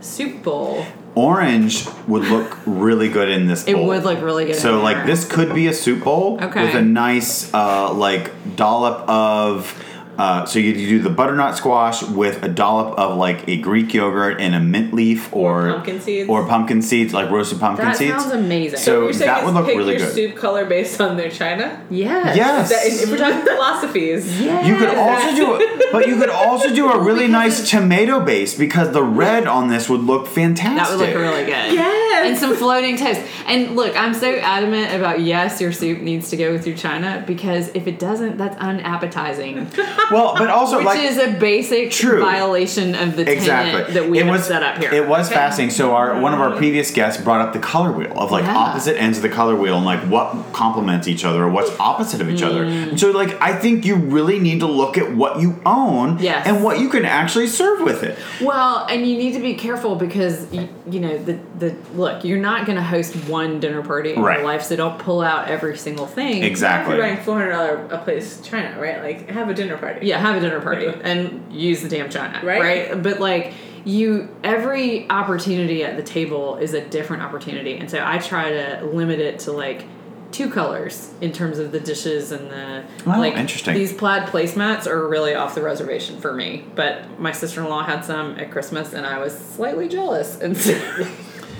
soup 0.00 0.42
bowl. 0.42 0.86
Orange 1.16 1.86
would 2.06 2.24
look 2.28 2.58
really 2.66 3.08
good 3.08 3.30
in 3.30 3.46
this 3.46 3.66
It 3.66 3.76
would 3.78 4.04
look 4.04 4.20
really 4.20 4.44
good. 4.44 4.56
So 4.56 4.80
like 4.82 5.06
this 5.06 5.26
could 5.26 5.54
be 5.54 5.66
a 5.66 5.72
soup 5.72 6.04
bowl 6.04 6.38
Okay. 6.40 6.62
with 6.66 6.74
a 6.74 6.82
nice 6.82 7.52
uh, 7.52 7.92
like 7.92 8.32
dollop 8.54 9.08
of. 9.08 9.82
Uh, 10.18 10.46
so 10.46 10.58
you 10.58 10.72
do 10.74 10.98
the 11.00 11.10
butternut 11.10 11.56
squash 11.56 12.02
with 12.02 12.42
a 12.42 12.48
dollop 12.48 12.98
of 12.98 13.16
like 13.18 13.46
a 13.48 13.56
Greek 13.58 13.92
yogurt 13.92 14.40
and 14.40 14.54
a 14.54 14.60
mint 14.60 14.94
leaf 14.94 15.32
or, 15.34 15.68
Or 15.68 15.72
pumpkin 15.74 16.00
seeds. 16.00 16.28
or 16.30 16.46
pumpkin 16.46 16.82
seeds 16.82 17.12
like 17.12 17.30
roasted 17.30 17.60
pumpkin 17.60 17.86
That 17.86 17.96
seeds. 17.96 18.12
That 18.12 18.20
sounds 18.22 18.32
amazing. 18.34 18.78
So 18.78 19.04
You're 19.04 19.12
saying 19.12 19.26
that 19.28 19.38
is 19.40 19.44
would 19.44 19.54
look 19.54 19.66
pick 19.66 19.76
really 19.76 19.96
your 19.98 20.06
good. 20.06 20.14
soup 20.14 20.36
color 20.36 20.64
based 20.64 21.00
on 21.00 21.16
their 21.16 21.30
china. 21.30 21.84
yes. 21.90 22.36
Yes. 22.36 22.68
That, 22.70 22.86
if 22.86 23.10
we're 23.10 23.18
talking 23.18 23.42
philosophies. 23.46 24.40
Yes. 24.40 24.66
You 24.66 24.76
could 24.76 24.96
also 24.96 25.36
do 25.36 25.56
it, 25.60 25.82
but 25.92 26.06
you 26.08 26.16
could 26.18 26.30
also 26.30 26.74
do 26.74 26.90
a 26.90 26.98
really 27.02 27.28
nice 27.28 27.68
tomato 27.70 28.20
base 28.20 28.54
because 28.56 28.92
the 28.92 29.02
red 29.02 29.46
on 29.46 29.68
this 29.68 29.88
would 29.88 30.00
look 30.00 30.26
fantastic. 30.26 30.98
That 30.98 30.98
would 30.98 31.08
look 31.14 31.16
really 31.20 31.44
good. 31.44 31.74
Yes. 31.74 32.05
Yes. 32.16 32.28
and 32.28 32.38
some 32.38 32.56
floating 32.56 32.96
toast. 32.96 33.20
And 33.46 33.76
look, 33.76 33.94
I'm 33.96 34.14
so 34.14 34.34
adamant 34.36 34.94
about 34.94 35.20
yes, 35.20 35.60
your 35.60 35.72
soup 35.72 36.00
needs 36.00 36.30
to 36.30 36.36
go 36.36 36.52
with 36.52 36.66
your 36.66 36.76
china 36.76 37.22
because 37.26 37.68
if 37.74 37.86
it 37.86 37.98
doesn't, 37.98 38.38
that's 38.38 38.56
unappetizing, 38.56 39.66
Well, 40.10 40.34
but 40.36 40.48
also 40.50 40.78
which 40.78 40.86
like 40.86 41.00
is 41.00 41.18
a 41.18 41.32
basic 41.32 41.90
True. 41.90 42.20
violation 42.20 42.94
of 42.94 43.16
the 43.16 43.24
tenet 43.24 43.38
exactly 43.38 43.94
that 43.94 44.08
we 44.08 44.18
it 44.18 44.24
have 44.26 44.34
was 44.34 44.44
set 44.46 44.62
up 44.62 44.78
here. 44.78 44.92
It 44.92 45.06
was 45.08 45.26
Okay? 45.26 45.34
fascinating. 45.34 45.70
So 45.74 45.94
our 45.94 46.20
one 46.20 46.32
of 46.32 46.40
our 46.40 46.56
previous 46.56 46.90
guests 46.90 47.22
brought 47.22 47.40
up 47.40 47.52
the 47.52 47.58
color 47.58 47.92
wheel 47.92 48.12
of 48.18 48.30
like 48.30 48.44
Yeah. 48.44 48.56
opposite 48.56 48.96
ends 49.00 49.18
of 49.18 49.22
the 49.22 49.28
color 49.28 49.54
wheel 49.56 49.76
and 49.76 49.84
like 49.84 50.00
what 50.08 50.52
complements 50.52 51.08
each 51.08 51.24
other 51.24 51.42
or 51.44 51.50
what's 51.50 51.70
opposite 51.78 52.20
of 52.20 52.30
each 52.30 52.42
other. 52.42 52.64
Mm. 52.64 52.90
And 52.90 53.00
so 53.00 53.10
like 53.10 53.40
I 53.42 53.54
think 53.54 53.84
you 53.84 53.96
really 53.96 54.38
need 54.38 54.60
to 54.60 54.66
look 54.66 54.96
at 54.98 55.12
what 55.14 55.40
you 55.40 55.60
own 55.66 56.18
Yes. 56.20 56.46
and 56.46 56.62
what 56.64 56.78
you 56.80 56.88
can 56.88 57.04
actually 57.04 57.48
serve 57.48 57.80
with 57.82 58.02
it. 58.02 58.18
Well, 58.40 58.86
and 58.88 59.06
you 59.06 59.16
need 59.18 59.32
to 59.34 59.40
be 59.40 59.54
careful 59.54 59.96
because 59.96 60.46
you, 60.52 60.68
you 60.90 61.00
know 61.00 61.18
the 61.18 61.38
the 61.58 61.74
look. 61.94 62.05
Look, 62.06 62.24
you're 62.24 62.38
not 62.40 62.66
going 62.66 62.76
to 62.76 62.82
host 62.84 63.14
one 63.28 63.60
dinner 63.60 63.82
party 63.82 64.12
in 64.14 64.22
Right. 64.22 64.38
your 64.38 64.46
life, 64.46 64.62
so 64.62 64.76
don't 64.76 64.98
pull 64.98 65.20
out 65.22 65.48
every 65.48 65.76
single 65.76 66.06
thing. 66.06 66.42
Exactly. 66.42 66.94
You're 66.96 67.04
buying 67.04 67.16
four 67.18 67.34
hundred 67.38 67.50
dollar 67.52 67.86
a 67.90 67.98
place 67.98 68.40
China, 68.42 68.80
right? 68.80 69.02
Like 69.02 69.30
have 69.30 69.48
a 69.48 69.54
dinner 69.54 69.76
party. 69.76 70.06
Yeah, 70.06 70.18
have 70.18 70.36
a 70.36 70.40
dinner 70.40 70.60
party 70.60 70.86
Yeah. 70.86 70.92
and 71.02 71.52
use 71.52 71.82
the 71.82 71.88
damn 71.88 72.08
china, 72.10 72.40
Right. 72.44 72.60
Right. 72.60 73.02
But 73.02 73.20
like 73.20 73.52
you, 73.84 74.28
every 74.42 75.08
opportunity 75.10 75.84
at 75.84 75.96
the 75.96 76.02
table 76.02 76.56
is 76.56 76.74
a 76.74 76.80
different 76.80 77.22
opportunity, 77.22 77.76
and 77.78 77.90
so 77.90 78.02
I 78.04 78.18
try 78.18 78.50
to 78.50 78.84
limit 78.92 79.20
it 79.20 79.38
to 79.40 79.52
like 79.52 79.84
two 80.32 80.50
colors 80.50 81.12
in 81.20 81.30
terms 81.32 81.58
of 81.60 81.70
the 81.70 81.78
dishes 81.78 82.32
and 82.32 82.50
the 82.50 82.82
Oh, 83.06 83.10
like. 83.10 83.36
interesting. 83.36 83.74
These 83.74 83.92
plaid 83.92 84.24
placemats 84.28 84.86
are 84.88 85.06
really 85.08 85.34
off 85.34 85.54
the 85.54 85.62
reservation 85.62 86.18
for 86.20 86.32
me, 86.32 86.64
but 86.74 87.18
my 87.20 87.30
sister 87.32 87.62
in 87.62 87.68
law 87.68 87.84
had 87.84 88.04
some 88.04 88.36
at 88.38 88.50
Christmas, 88.50 88.92
and 88.92 89.06
I 89.06 89.18
was 89.18 89.32
slightly 89.38 89.88
jealous, 89.88 90.40
and 90.40 90.56
so. 90.56 90.76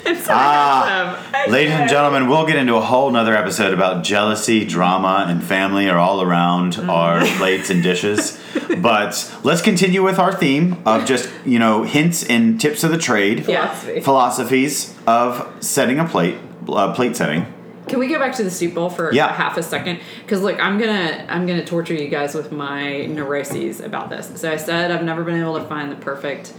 so 0.20 0.32
Ah, 0.32 1.44
ladies 1.48 1.72
and 1.72 1.88
gentlemen, 1.90 2.28
we'll 2.28 2.46
get 2.46 2.56
into 2.56 2.76
a 2.76 2.80
whole 2.80 3.10
nother 3.10 3.34
episode 3.36 3.72
about 3.75 4.04
jealousy, 4.04 4.64
drama, 4.64 5.26
and 5.28 5.42
family 5.42 5.88
are 5.88 5.98
all 5.98 6.22
around 6.22 6.75
Mm. 6.75 6.88
our 6.88 7.25
plates 7.38 7.70
and 7.70 7.82
dishes. 7.82 8.38
But 8.78 9.32
let's 9.42 9.62
continue 9.62 10.02
with 10.04 10.18
our 10.18 10.32
theme 10.32 10.80
of 10.86 11.06
just, 11.06 11.28
you 11.44 11.58
know, 11.58 11.82
hints 11.82 12.25
and 12.25 12.60
tips 12.60 12.84
of 12.84 12.90
the 12.90 12.98
trade. 12.98 13.44
Philosophy. 13.44 14.00
Philosophies 14.00 14.94
of 15.06 15.64
setting 15.64 15.98
a 15.98 16.04
plate, 16.06 16.36
uh, 16.68 16.92
plate 16.94 17.16
setting. 17.16 17.46
Can 17.88 17.98
we 18.00 18.08
go 18.08 18.18
back 18.18 18.34
to 18.36 18.42
the 18.44 18.50
soup 18.50 18.75
bowl 18.75 18.90
for 18.90 19.12
Yeah. 19.12 19.32
half 19.32 19.56
a 19.56 19.62
second? 19.62 20.00
Because 20.22 20.42
look, 20.42 20.58
I'm 20.60 20.78
gonna 20.78 21.25
I'm 21.28 21.46
gonna 21.46 21.64
torture 21.64 21.94
you 21.94 22.08
guys 22.08 22.34
with 22.34 22.50
my 22.52 23.06
neuroses 23.06 23.80
about 23.80 24.10
this. 24.10 24.30
So 24.36 24.50
I 24.52 24.56
said 24.56 24.90
I've 24.90 25.04
never 25.04 25.22
been 25.25 25.40
able 25.40 25.58
to 25.58 25.64
find 25.66 25.90
the 25.90 25.96
perfect 25.96 26.52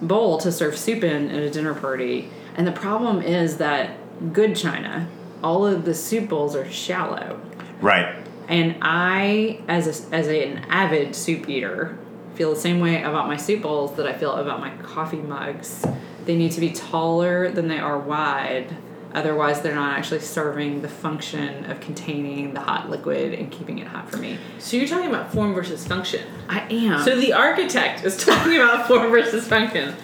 bowl 0.00 0.38
to 0.38 0.50
serve 0.50 0.76
soup 0.76 1.04
in 1.04 1.30
at 1.30 1.42
a 1.42 1.50
dinner 1.50 1.74
party, 1.74 2.30
and 2.56 2.66
the 2.66 2.72
problem 2.72 3.22
is 3.22 3.56
that 3.58 3.96
good 4.32 4.54
china, 4.56 5.08
all 5.42 5.66
of 5.66 5.84
the 5.84 5.94
soup 5.94 6.28
bowls 6.28 6.54
are 6.54 6.68
shallow, 6.70 7.40
Right. 7.80 8.14
and 8.48 8.76
I, 8.82 9.60
as 9.68 9.86
a, 10.10 10.14
as 10.14 10.28
a, 10.28 10.44
an 10.48 10.58
avid 10.68 11.14
soup 11.16 11.48
eater, 11.48 11.98
feel 12.34 12.50
the 12.54 12.60
same 12.60 12.80
way 12.80 13.02
about 13.02 13.26
my 13.26 13.36
soup 13.36 13.62
bowls 13.62 13.96
that 13.96 14.06
I 14.06 14.12
feel 14.14 14.32
about 14.32 14.60
my 14.60 14.70
coffee 14.82 15.16
mugs. 15.18 15.84
They 16.24 16.36
need 16.36 16.52
to 16.52 16.60
be 16.60 16.70
taller 16.70 17.50
than 17.50 17.68
they 17.68 17.78
are 17.78 17.98
wide. 17.98 18.76
Otherwise, 19.12 19.60
they're 19.60 19.74
not 19.74 19.98
actually 19.98 20.20
serving 20.20 20.80
the 20.80 20.88
function 20.88 21.70
of 21.70 21.80
containing 21.80 22.54
the 22.54 22.60
hot 22.60 22.88
liquid 22.88 23.34
and 23.34 23.50
keeping 23.50 23.78
it 23.78 23.86
hot 23.86 24.10
for 24.10 24.16
me. 24.16 24.38
So 24.58 24.78
you're 24.78 24.88
talking 24.88 25.10
about 25.10 25.30
form 25.32 25.52
versus 25.52 25.86
function. 25.86 26.26
I 26.48 26.60
am. 26.72 27.02
So 27.02 27.16
the 27.20 27.34
architect 27.34 28.04
is 28.04 28.16
talking 28.24 28.54
about 28.56 28.86
form 28.88 29.10
versus 29.10 29.46
function. 29.46 29.94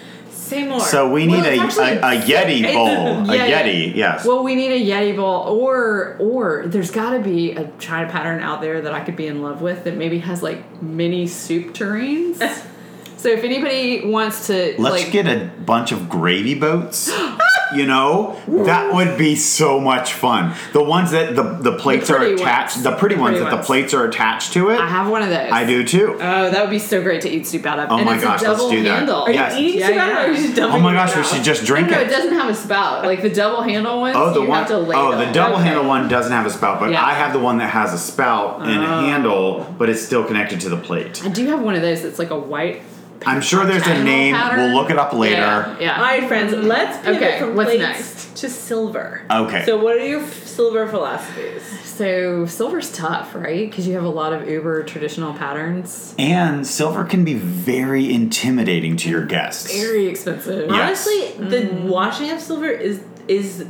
Say 0.48 0.66
more. 0.66 0.80
So 0.80 1.10
we 1.10 1.26
need 1.26 1.42
Well, 1.42 1.44
a, 1.44 1.56
a, 1.58 1.58
a 2.18 2.22
Yeti 2.22 2.60
it's- 2.60 2.74
bowl. 2.74 3.26
yeah, 3.34 3.44
a 3.44 3.48
yeah. 3.48 3.62
Yeti, 3.62 3.94
yes. 3.94 4.24
Well, 4.24 4.42
we 4.42 4.54
need 4.54 4.72
a 4.72 4.82
Yeti 4.90 5.14
bowl, 5.14 5.42
or 5.48 6.16
or 6.18 6.64
there's 6.66 6.90
got 6.90 7.10
to 7.10 7.18
be 7.18 7.52
a 7.52 7.70
China 7.78 8.08
pattern 8.10 8.40
out 8.40 8.60
there 8.62 8.80
that 8.80 8.92
I 8.94 9.00
could 9.00 9.16
be 9.16 9.26
in 9.26 9.42
love 9.42 9.60
with 9.60 9.84
that 9.84 9.96
maybe 9.96 10.20
has 10.20 10.42
like 10.42 10.80
mini 10.82 11.26
soup 11.26 11.74
tureens. 11.74 12.36
so 13.18 13.28
if 13.28 13.44
anybody 13.44 14.06
wants 14.06 14.46
to, 14.46 14.74
Let's 14.78 15.04
like, 15.04 15.12
get 15.12 15.26
a 15.26 15.50
bunch 15.66 15.92
of 15.92 16.08
gravy 16.08 16.54
boats. 16.54 17.10
You 17.74 17.84
know, 17.84 18.36
that 18.64 18.94
would 18.94 19.18
be 19.18 19.36
so 19.36 19.78
much 19.78 20.14
fun. 20.14 20.54
The 20.72 20.82
ones 20.82 21.10
that 21.10 21.36
the, 21.36 21.42
the 21.42 21.76
plates 21.76 22.08
are 22.10 22.16
pretty 22.16 22.40
attached, 22.40 22.76
ones. 22.76 22.84
the 22.84 22.96
pretty 22.96 23.14
The 23.16 23.20
ones 23.20 23.32
pretty 23.32 23.44
that 23.44 23.50
the 23.50 23.56
ones. 23.56 23.66
plates 23.66 23.92
are 23.94 24.06
attached 24.06 24.54
to 24.54 24.70
it. 24.70 24.80
I 24.80 24.88
have 24.88 25.10
one 25.10 25.22
of 25.22 25.28
those. 25.28 25.50
I 25.52 25.66
do 25.66 25.84
too. 25.84 26.14
Oh, 26.14 26.50
that 26.50 26.62
would 26.62 26.70
be 26.70 26.78
so 26.78 27.02
great 27.02 27.20
to 27.22 27.28
eat 27.28 27.46
soup 27.46 27.66
out 27.66 27.78
of. 27.78 27.90
Oh 27.92 27.96
and 27.96 28.06
my 28.06 28.14
it's 28.14 28.24
gosh, 28.24 28.40
a 28.40 28.48
let's 28.48 28.58
double 28.60 28.70
do 28.70 28.82
that. 28.84 28.96
handle. 29.00 29.22
Are 29.24 29.30
Yes. 29.30 29.58
you 29.58 29.66
eating 29.68 29.80
Yeah, 29.80 29.88
yeah, 29.90 29.94
yeah. 30.08 30.14
or 30.14 30.18
are 30.18 30.28
you 30.32 30.36
just 30.42 30.56
dumping 30.56 30.80
oh 30.80 30.82
my 30.82 30.92
it 30.92 30.94
gosh, 30.96 31.14
we 31.14 31.20
out? 31.20 31.26
should 31.26 31.44
just 31.44 31.62
No, 31.62 31.66
drink 31.66 31.90
no, 31.90 31.98
it 32.00 32.06
it. 32.06 32.10
doesn't 32.10 32.32
have 32.32 32.48
a 32.48 32.54
spout. 32.54 33.04
Like 33.04 33.20
the 33.20 33.28
double 33.30 33.60
handle 33.62 34.00
ones, 34.00 34.16
Oh, 34.18 34.32
the 34.32 34.40
you 34.42 34.48
one 34.48 34.58
have 34.60 34.68
to 34.68 34.74
oh 34.76 34.80
ladle. 34.80 35.18
the 35.18 35.32
double 35.32 35.56
Okay. 35.56 35.64
handle 35.64 35.84
one 35.84 36.08
doesn't 36.08 36.32
have 36.32 36.46
a 36.46 36.50
spout, 36.50 36.80
but 36.80 36.90
Yeah. 36.90 37.04
I 37.04 37.12
have 37.12 37.34
the 37.34 37.38
one 37.38 37.58
that 37.58 37.68
has 37.68 37.92
a 37.92 37.98
spout 37.98 38.62
and 38.62 38.82
a 38.82 38.86
Oh. 38.86 39.00
handle, 39.00 39.74
but 39.78 39.90
it's 39.90 40.00
still 40.02 40.24
connected 40.24 40.60
to 40.62 40.70
the 40.70 40.78
plate. 40.78 41.20
I 41.22 41.28
do 41.28 41.46
have 41.48 41.60
one 41.60 41.74
of 41.74 41.82
those 41.82 42.00
that's 42.02 42.18
like 42.18 42.30
a 42.30 42.38
white. 42.38 42.80
I'm 43.26 43.40
sure 43.40 43.64
there's 43.66 43.86
a 43.86 44.02
name. 44.02 44.34
pattern. 44.34 44.58
We'll 44.72 44.74
look 44.80 44.90
it 44.90 44.98
up 44.98 45.12
later. 45.12 45.36
Yeah. 45.36 45.78
yeah. 45.80 45.96
All 45.96 46.02
right, 46.02 46.26
friends. 46.28 46.52
Let's 46.52 46.98
pivot 47.04 47.22
Okay, 47.22 47.38
from 47.40 47.56
what's 47.56 47.70
plates 47.70 47.82
next? 47.82 48.36
to 48.38 48.48
silver. 48.48 49.22
Okay. 49.30 49.64
So 49.64 49.82
what 49.82 49.96
are 49.96 50.06
your 50.06 50.20
f- 50.22 50.44
silver 50.46 50.86
philosophies? 50.88 51.62
So 51.84 52.46
silver's 52.46 52.92
tough, 52.92 53.34
right? 53.34 53.68
Because 53.68 53.88
you 53.88 53.94
have 53.94 54.04
a 54.04 54.08
lot 54.08 54.32
of 54.32 54.48
uber 54.48 54.84
traditional 54.84 55.34
patterns. 55.34 56.14
And 56.18 56.64
silver 56.66 57.04
can 57.04 57.24
be 57.24 57.34
very 57.34 58.12
intimidating 58.12 58.96
to 58.98 59.10
your 59.10 59.24
guests. 59.26 59.72
Very 59.76 60.06
expensive. 60.06 60.70
Yeah. 60.70 60.82
Honestly, 60.82 61.32
the 61.38 61.62
Mm. 61.62 61.82
washing 61.84 62.30
of 62.30 62.40
silver 62.40 62.68
is 62.68 63.00
is 63.26 63.66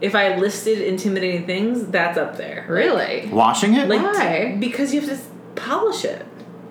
if 0.00 0.14
I 0.14 0.36
listed 0.36 0.78
intimidating 0.80 1.46
things, 1.46 1.86
that's 1.86 2.18
up 2.18 2.36
there. 2.36 2.60
Like- 2.62 2.68
Really? 2.68 3.28
Washing 3.32 3.74
it? 3.74 3.88
Like, 3.88 4.02
Why? 4.02 4.56
because 4.60 4.92
you 4.92 5.00
have 5.00 5.08
to 5.08 5.18
polish 5.54 6.04
it. 6.04 6.26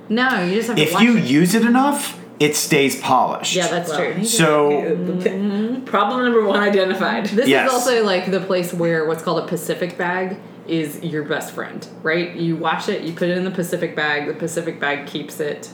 No, 0.10 0.44
you 0.44 0.56
just 0.56 0.68
have 0.68 0.78
to 0.78 0.84
if 0.84 0.94
wash 0.94 1.04
you 1.04 1.18
it. 1.18 1.24
use 1.24 1.56
it 1.56 1.64
enough, 1.66 2.20
it 2.40 2.56
stays 2.56 3.00
polished. 3.00 3.56
Yeah, 3.56 3.68
that's 3.68 3.90
Well, 3.90 4.14
true. 4.14 4.24
So- 4.26 4.70
mm-hmm. 4.72 5.84
problem 5.86 6.24
number 6.24 6.44
one 6.46 6.60
identified. 6.60 7.26
This 7.28 7.48
Yes. 7.48 7.68
is 7.68 7.74
also 7.74 8.04
like 8.04 8.30
the 8.32 8.40
place 8.42 8.74
where 8.74 9.06
what's 9.06 9.24
called 9.24 9.44
a 9.44 9.48
Pacific 9.48 9.98
bag 9.98 10.38
is 10.68 11.04
your 11.04 11.24
best 11.24 11.54
friend, 11.54 11.88
right? 12.04 12.34
You 12.36 12.56
wash 12.56 12.90
it, 12.90 13.04
you 13.04 13.14
put 13.14 13.30
it 13.30 13.38
in 13.38 13.44
the 13.46 13.52
Pacific 13.52 13.96
bag, 13.96 14.28
the 14.28 14.34
Pacific 14.34 14.80
bag 14.80 15.06
keeps 15.08 15.40
it. 15.40 15.70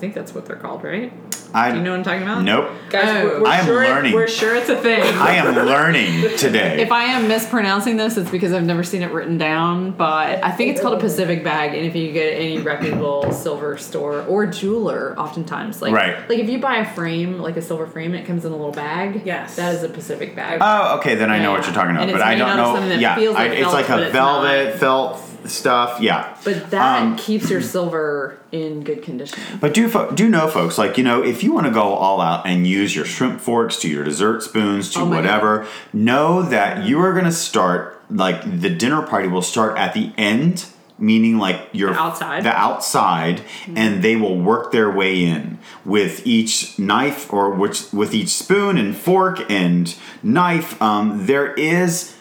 I 0.00 0.02
think 0.02 0.14
that's 0.14 0.34
what 0.34 0.46
they're 0.46 0.56
called, 0.56 0.82
right? 0.82 1.12
I 1.52 1.72
Do 1.72 1.76
you 1.76 1.82
know 1.84 1.90
what 1.90 1.98
I'm 1.98 2.04
talking 2.04 2.22
about? 2.22 2.42
Nope. 2.42 2.70
Guys, 2.88 3.04
Oh. 3.06 3.24
we're, 3.26 3.40
we're 3.42 3.46
I 3.48 3.56
am 3.58 3.66
sure 3.66 3.82
it- 3.82 3.88
learning. 3.90 4.14
we're 4.14 4.28
sure 4.28 4.54
it's 4.56 4.70
a 4.70 4.76
thing. 4.76 5.02
I 5.18 5.34
am 5.34 5.54
learning 5.54 6.38
today. 6.38 6.80
If 6.80 6.90
I 6.90 7.04
am 7.04 7.28
mispronouncing 7.28 7.98
this, 7.98 8.16
it's 8.16 8.30
because 8.30 8.54
I've 8.54 8.64
never 8.64 8.82
seen 8.82 9.02
it 9.02 9.12
written 9.12 9.36
down, 9.36 9.90
but 9.90 10.42
I 10.42 10.52
think 10.52 10.70
it's 10.70 10.80
called 10.80 10.94
a 10.96 11.00
Pacific 11.00 11.44
bag. 11.44 11.74
And 11.74 11.84
if 11.84 11.94
you 11.94 12.12
get 12.12 12.32
any 12.32 12.60
reputable 12.62 13.30
silver 13.30 13.76
store 13.76 14.22
or 14.22 14.46
jeweler, 14.46 15.14
oftentimes, 15.18 15.82
like 15.82 15.92
Right. 15.92 16.26
like 16.30 16.38
if 16.38 16.48
you 16.48 16.60
buy 16.60 16.76
a 16.76 16.94
frame, 16.94 17.38
like 17.38 17.58
a 17.58 17.62
silver 17.62 17.86
frame, 17.86 18.14
it 18.14 18.24
comes 18.26 18.46
in 18.46 18.52
a 18.52 18.56
little 18.56 18.72
bag. 18.72 19.20
Yes. 19.26 19.56
that 19.56 19.74
is 19.74 19.82
a 19.82 19.90
Pacific 19.90 20.34
bag. 20.34 20.60
Oh, 20.62 20.96
okay, 21.00 21.14
then 21.14 21.30
I 21.30 21.40
know 21.42 21.50
what 21.50 21.64
you're 21.66 21.74
talking 21.74 21.90
about, 21.90 22.04
And 22.04 22.12
but 22.12 22.20
it's 22.22 22.24
I 22.26 22.36
don't 22.36 22.56
know. 22.56 22.94
yeah, 22.96 23.16
feels 23.16 23.36
I, 23.36 23.48
it's 23.48 23.60
felt, 23.70 23.74
like 23.74 23.88
a 23.90 24.08
velvet 24.10 24.70
not. 24.70 24.78
felt 24.78 25.22
stuff. 25.46 26.00
Yeah, 26.00 26.36
but 26.44 26.70
that 26.70 27.02
Um, 27.02 27.16
keeps 27.16 27.50
your 27.50 27.60
silver 27.62 28.38
in 28.52 28.82
good 28.82 29.02
condition. 29.02 29.38
But 29.60 29.74
do 29.74 29.88
fo- 29.88 30.10
do 30.10 30.28
know, 30.28 30.48
folks, 30.48 30.76
like 30.78 30.98
you 30.98 31.04
know, 31.04 31.22
if 31.22 31.42
you 31.44 31.52
want 31.52 31.66
to 31.66 31.72
go 31.72 31.82
all 31.82 32.20
out 32.20 32.46
and 32.46 32.66
use 32.66 32.94
your 32.96 33.04
shrimp 33.04 33.40
forks 33.40 33.76
to 33.80 33.88
your 33.88 34.04
dessert 34.04 34.42
spoons 34.42 34.90
to 34.92 35.00
Oh 35.00 35.04
whatever, 35.06 35.66
know 35.92 36.42
that 36.42 36.84
you 36.86 37.00
are 37.00 37.12
going 37.12 37.24
to 37.26 37.32
start 37.32 37.96
like 38.10 38.60
the 38.60 38.70
dinner 38.70 39.02
party 39.02 39.28
will 39.28 39.42
start 39.42 39.78
at 39.78 39.94
the 39.94 40.12
end, 40.18 40.66
meaning 40.98 41.38
like 41.38 41.68
your 41.72 41.92
The 41.92 41.98
outside. 42.00 42.42
the 42.42 42.50
outside, 42.56 43.42
and 43.76 44.02
they 44.02 44.16
will 44.16 44.36
work 44.36 44.72
their 44.72 44.90
way 44.90 45.24
in 45.24 45.58
with 45.84 46.26
each 46.26 46.76
knife 46.78 47.32
or 47.32 47.50
which 47.50 47.92
with 47.92 48.12
each 48.12 48.30
spoon 48.30 48.76
and 48.78 48.96
fork 48.96 49.48
and 49.50 49.94
knife. 50.24 50.80
Um, 50.82 51.26
there 51.26 51.52
is 51.54 52.16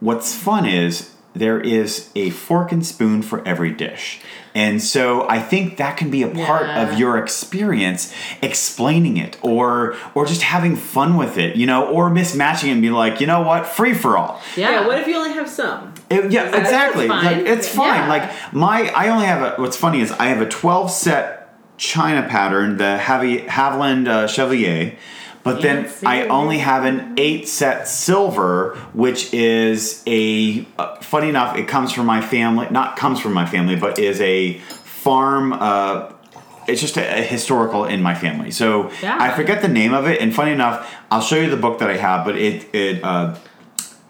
what's 0.00 0.34
fun 0.34 0.66
is 0.66 1.14
there 1.34 1.60
is 1.60 2.10
a 2.16 2.30
fork 2.30 2.72
and 2.72 2.84
spoon 2.84 3.22
for 3.22 3.46
every 3.46 3.70
dish. 3.70 4.20
And 4.52 4.82
so 4.82 5.28
I 5.28 5.38
think 5.38 5.76
that 5.76 5.96
can 5.96 6.10
be 6.10 6.22
a 6.24 6.28
part 6.28 6.66
Yeah. 6.66 6.82
of 6.82 6.98
your 6.98 7.18
experience 7.18 8.12
explaining 8.42 9.16
it 9.16 9.36
or 9.42 9.94
or 10.14 10.26
just 10.26 10.42
having 10.42 10.74
fun 10.76 11.16
with 11.16 11.38
it, 11.38 11.54
you 11.56 11.66
know, 11.66 11.86
or 11.86 12.10
mismatching 12.10 12.68
it 12.68 12.72
and 12.72 12.82
be 12.82 12.90
like, 12.90 13.20
you 13.20 13.26
know 13.28 13.42
what, 13.42 13.66
free 13.66 13.94
for 13.94 14.18
all. 14.18 14.40
Yeah. 14.56 14.70
Yeah. 14.70 14.86
What 14.88 14.98
if 14.98 15.06
you 15.06 15.16
only 15.16 15.32
have 15.34 15.48
some? 15.48 15.94
It- 16.10 16.32
yeah, 16.32 16.44
That's 16.50 16.58
exactly. 16.58 17.06
fine. 17.06 17.24
Like, 17.24 17.36
it's 17.46 17.68
fine. 17.68 17.94
Yeah. 17.94 18.08
Like 18.08 18.52
my, 18.52 18.88
I 18.94 19.08
only 19.08 19.26
have 19.26 19.42
a. 19.42 19.60
What's 19.62 19.76
funny 19.76 20.00
is 20.00 20.10
I 20.12 20.26
have 20.26 20.40
a 20.40 20.46
twelve 20.48 20.90
set 20.90 21.54
China 21.78 22.26
pattern, 22.28 22.76
the 22.76 22.98
Havi, 23.00 23.46
Haviland 23.46 24.08
uh, 24.08 24.26
Chevalier, 24.26 24.96
but 25.42 25.62
then 25.62 25.84
Fancy. 25.84 26.06
I 26.06 26.26
only 26.28 26.58
have 26.58 26.84
an 26.84 27.14
eight 27.18 27.48
set 27.48 27.88
silver, 27.88 28.76
which 28.92 29.32
is 29.32 30.02
a. 30.06 30.66
Uh, 30.78 30.96
funny 31.00 31.28
enough, 31.28 31.56
it 31.56 31.66
comes 31.68 31.92
from 31.92 32.06
my 32.06 32.20
family. 32.20 32.66
Not 32.70 32.96
comes 32.96 33.20
from 33.20 33.32
my 33.32 33.46
family, 33.46 33.76
but 33.76 33.98
is 33.98 34.20
a 34.20 34.58
farm. 34.58 35.52
Uh, 35.52 36.12
it's 36.66 36.80
just 36.80 36.96
a, 36.96 37.20
a 37.20 37.22
historical 37.22 37.84
in 37.84 38.02
my 38.02 38.14
family. 38.14 38.50
So 38.50 38.90
Yeah. 39.02 39.16
I 39.18 39.30
forget 39.34 39.62
the 39.62 39.68
name 39.68 39.94
of 39.94 40.06
it, 40.06 40.20
and 40.20 40.34
funny 40.34 40.52
enough, 40.52 40.88
I'll 41.10 41.22
show 41.22 41.36
you 41.36 41.50
the 41.50 41.56
book 41.56 41.78
that 41.80 41.90
I 41.90 41.96
have, 41.96 42.24
but 42.24 42.36
it 42.36 42.72
it 42.74 43.02
uh, 43.02 43.34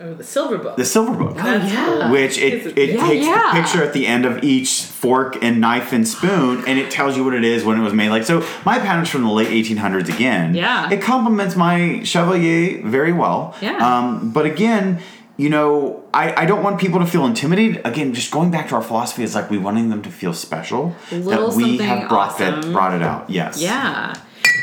Oh, 0.02 0.14
the 0.14 0.24
silver 0.24 0.56
book. 0.56 0.76
the 0.76 0.84
silver 0.84 1.12
book. 1.14 1.36
That's 1.36 1.70
yeah. 1.72 2.10
Which 2.10 2.38
it, 2.38 2.78
it 2.78 2.90
Yeah, 2.94 3.06
takes 3.06 3.26
yeah. 3.26 3.50
the 3.54 3.60
picture 3.60 3.84
at 3.84 3.92
the 3.92 4.06
end 4.06 4.24
of 4.24 4.42
each 4.42 4.82
fork 4.84 5.42
and 5.44 5.60
knife 5.60 5.92
and 5.92 6.08
spoon, 6.08 6.64
and 6.66 6.78
it 6.78 6.90
tells 6.90 7.16
you 7.18 7.24
what 7.24 7.34
it 7.34 7.44
is 7.44 7.64
when 7.64 7.78
it 7.78 7.82
was 7.82 7.92
made. 7.92 8.08
Like 8.08 8.24
so, 8.24 8.40
my 8.64 8.78
pattern's 8.78 9.10
from 9.10 9.22
the 9.24 9.30
late 9.30 9.48
1800s 9.48 10.08
again. 10.14 10.54
Yeah. 10.54 10.90
it 10.90 11.02
complements 11.02 11.54
my 11.54 12.02
Chevalier 12.02 12.80
very 12.82 13.12
well. 13.12 13.54
Yeah. 13.60 13.76
Um, 13.76 14.30
but 14.32 14.46
again, 14.46 15.00
you 15.36 15.50
know, 15.50 16.02
I, 16.14 16.42
I 16.42 16.46
don't 16.46 16.62
want 16.62 16.80
people 16.80 17.00
to 17.00 17.06
feel 17.06 17.26
intimidated. 17.26 17.82
Again, 17.84 18.14
just 18.14 18.30
going 18.30 18.50
back 18.50 18.68
to 18.70 18.76
our 18.76 18.82
philosophy, 18.82 19.22
it's 19.22 19.34
like 19.34 19.50
we 19.50 19.58
wanting 19.58 19.90
them 19.90 20.00
to 20.02 20.10
feel 20.10 20.32
special. 20.32 20.94
That 21.10 21.52
we 21.54 21.76
have 21.78 22.08
brought 22.08 22.38
that 22.38 22.62
brought 22.72 22.94
it 22.94 23.02
out. 23.02 23.28
Yes. 23.28 23.60
Yeah, 23.60 24.14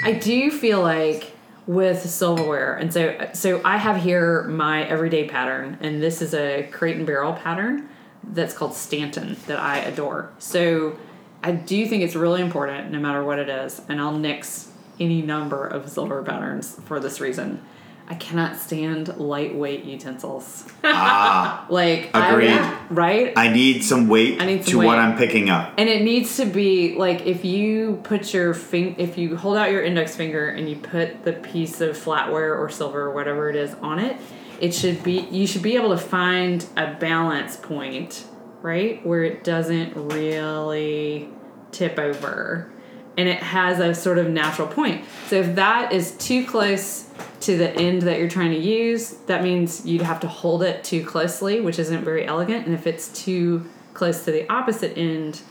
I 0.04 0.14
do 0.14 0.50
feel 0.50 0.82
like 0.82 1.32
with 1.68 2.10
silverware, 2.10 2.76
and 2.76 2.94
so 2.94 3.30
so 3.34 3.62
I 3.64 3.78
have 3.78 3.98
here 4.02 4.44
my 4.44 4.84
everyday 4.86 5.28
pattern, 5.28 5.78
and 5.82 6.02
this 6.02 6.22
is 6.22 6.34
a 6.34 6.68
crate 6.72 6.96
and 6.96 7.06
barrel 7.06 7.34
pattern 7.34 7.90
that's 8.24 8.54
called 8.54 8.74
Stanton 8.74 9.38
that 9.48 9.60
I 9.60 9.80
adore. 9.80 10.32
So 10.40 10.98
I 11.44 11.52
do 11.52 11.86
think 11.86 12.04
it's 12.04 12.16
really 12.16 12.42
important, 12.42 12.92
no 12.92 13.00
matter 13.00 13.24
what 13.24 13.38
it 13.38 13.50
is, 13.50 13.82
and 13.88 14.02
I'll 14.02 14.18
nix 14.18 14.72
any 15.00 15.22
number 15.22 15.68
of 15.68 15.90
silver 15.90 16.24
patterns 16.24 16.80
for 16.86 17.00
this 17.00 17.20
reason. 17.20 17.62
I 18.10 18.16
cannot 18.16 18.56
stand 18.56 19.18
lightweight 19.18 19.84
utensils. 19.84 20.66
Ah, 20.84 21.66
Like 21.70 22.10
Agreed. 22.14 22.52
I, 22.52 22.86
right? 22.90 23.34
I 23.36 23.50
need 23.50 23.84
some 23.84 24.08
weight 24.08 24.42
I 24.42 24.46
need 24.46 24.64
some 24.64 24.80
to 24.80 24.86
what. 24.88 24.98
I'm 24.98 25.18
picking 25.18 25.50
up. 25.50 25.74
And 25.78 25.90
it 25.90 26.04
needs 26.04 26.38
to 26.38 26.46
be 26.46 26.96
like 26.96 27.26
if 27.26 27.44
you 27.44 28.00
put 28.04 28.34
your 28.34 28.54
fing 28.54 28.96
if 28.98 29.18
you 29.18 29.36
hold 29.36 29.58
out 29.58 29.72
your 29.72 29.84
index 29.84 30.16
finger 30.16 30.48
and 30.48 30.70
you 30.70 30.78
put 30.78 31.26
the 31.26 31.34
piece 31.34 31.82
of 31.82 31.98
flatware 31.98 32.58
or 32.58 32.70
silver 32.70 33.02
or 33.02 33.12
whatever 33.14 33.50
it 33.50 33.58
is 33.58 33.74
on 33.76 34.00
it, 34.00 34.16
it 34.62 34.74
should 34.74 35.04
be 35.04 35.28
you 35.30 35.46
should 35.46 35.64
be 35.64 35.76
able 35.76 35.90
to 35.90 35.98
find 35.98 36.66
a 36.78 36.94
balance 36.94 37.58
point, 37.58 38.26
right? 38.62 39.06
Where 39.06 39.24
it 39.24 39.44
doesn't 39.44 39.96
really 39.96 41.28
tip 41.72 42.00
over 42.00 42.72
and 43.18 43.28
it 43.28 43.42
has 43.42 43.80
a 43.80 43.94
sort 43.94 44.20
of 44.20 44.30
natural 44.30 44.68
point. 44.68 45.04
So 45.28 45.38
if 45.38 45.56
that 45.56 45.92
is 45.92 46.12
too 46.18 46.46
close 46.46 47.10
to 47.42 47.58
the 47.58 47.72
end 47.76 48.04
that 48.04 48.20
you're 48.20 48.30
trying 48.30 48.52
to 48.52 48.60
use, 48.60 49.12
that 49.26 49.44
means 49.44 49.86
you'd 49.86 50.04
have 50.04 50.20
to 50.22 50.28
hold 50.28 50.64
it 50.64 50.84
too 50.84 51.04
closely, 51.04 51.60
which 51.60 51.80
isn't 51.80 52.04
very 52.04 52.26
elegant. 52.26 52.66
And 52.66 52.76
if 52.76 52.86
it's 52.88 53.10
too 53.10 53.66
close 53.94 54.24
to 54.26 54.32
the 54.32 54.50
opposite 54.52 54.98
end, 54.98 55.42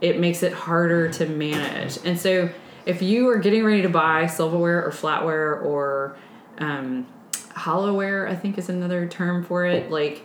it 0.00 0.18
makes 0.18 0.42
it 0.42 0.52
harder 0.52 1.10
to 1.10 1.26
manage. 1.26 1.98
And 2.04 2.18
so 2.18 2.50
if 2.86 3.02
you 3.02 3.28
are 3.28 3.38
getting 3.38 3.64
ready 3.64 3.82
to 3.82 3.90
buy 3.90 4.26
silverware 4.26 4.84
or 4.84 4.90
flatware 4.90 5.62
or 5.62 6.16
um, 6.58 7.06
hollowware, 7.50 8.28
I 8.28 8.34
think 8.34 8.56
is 8.56 8.70
another 8.70 9.06
term 9.06 9.44
for 9.44 9.66
it, 9.66 9.90
like 9.90 10.24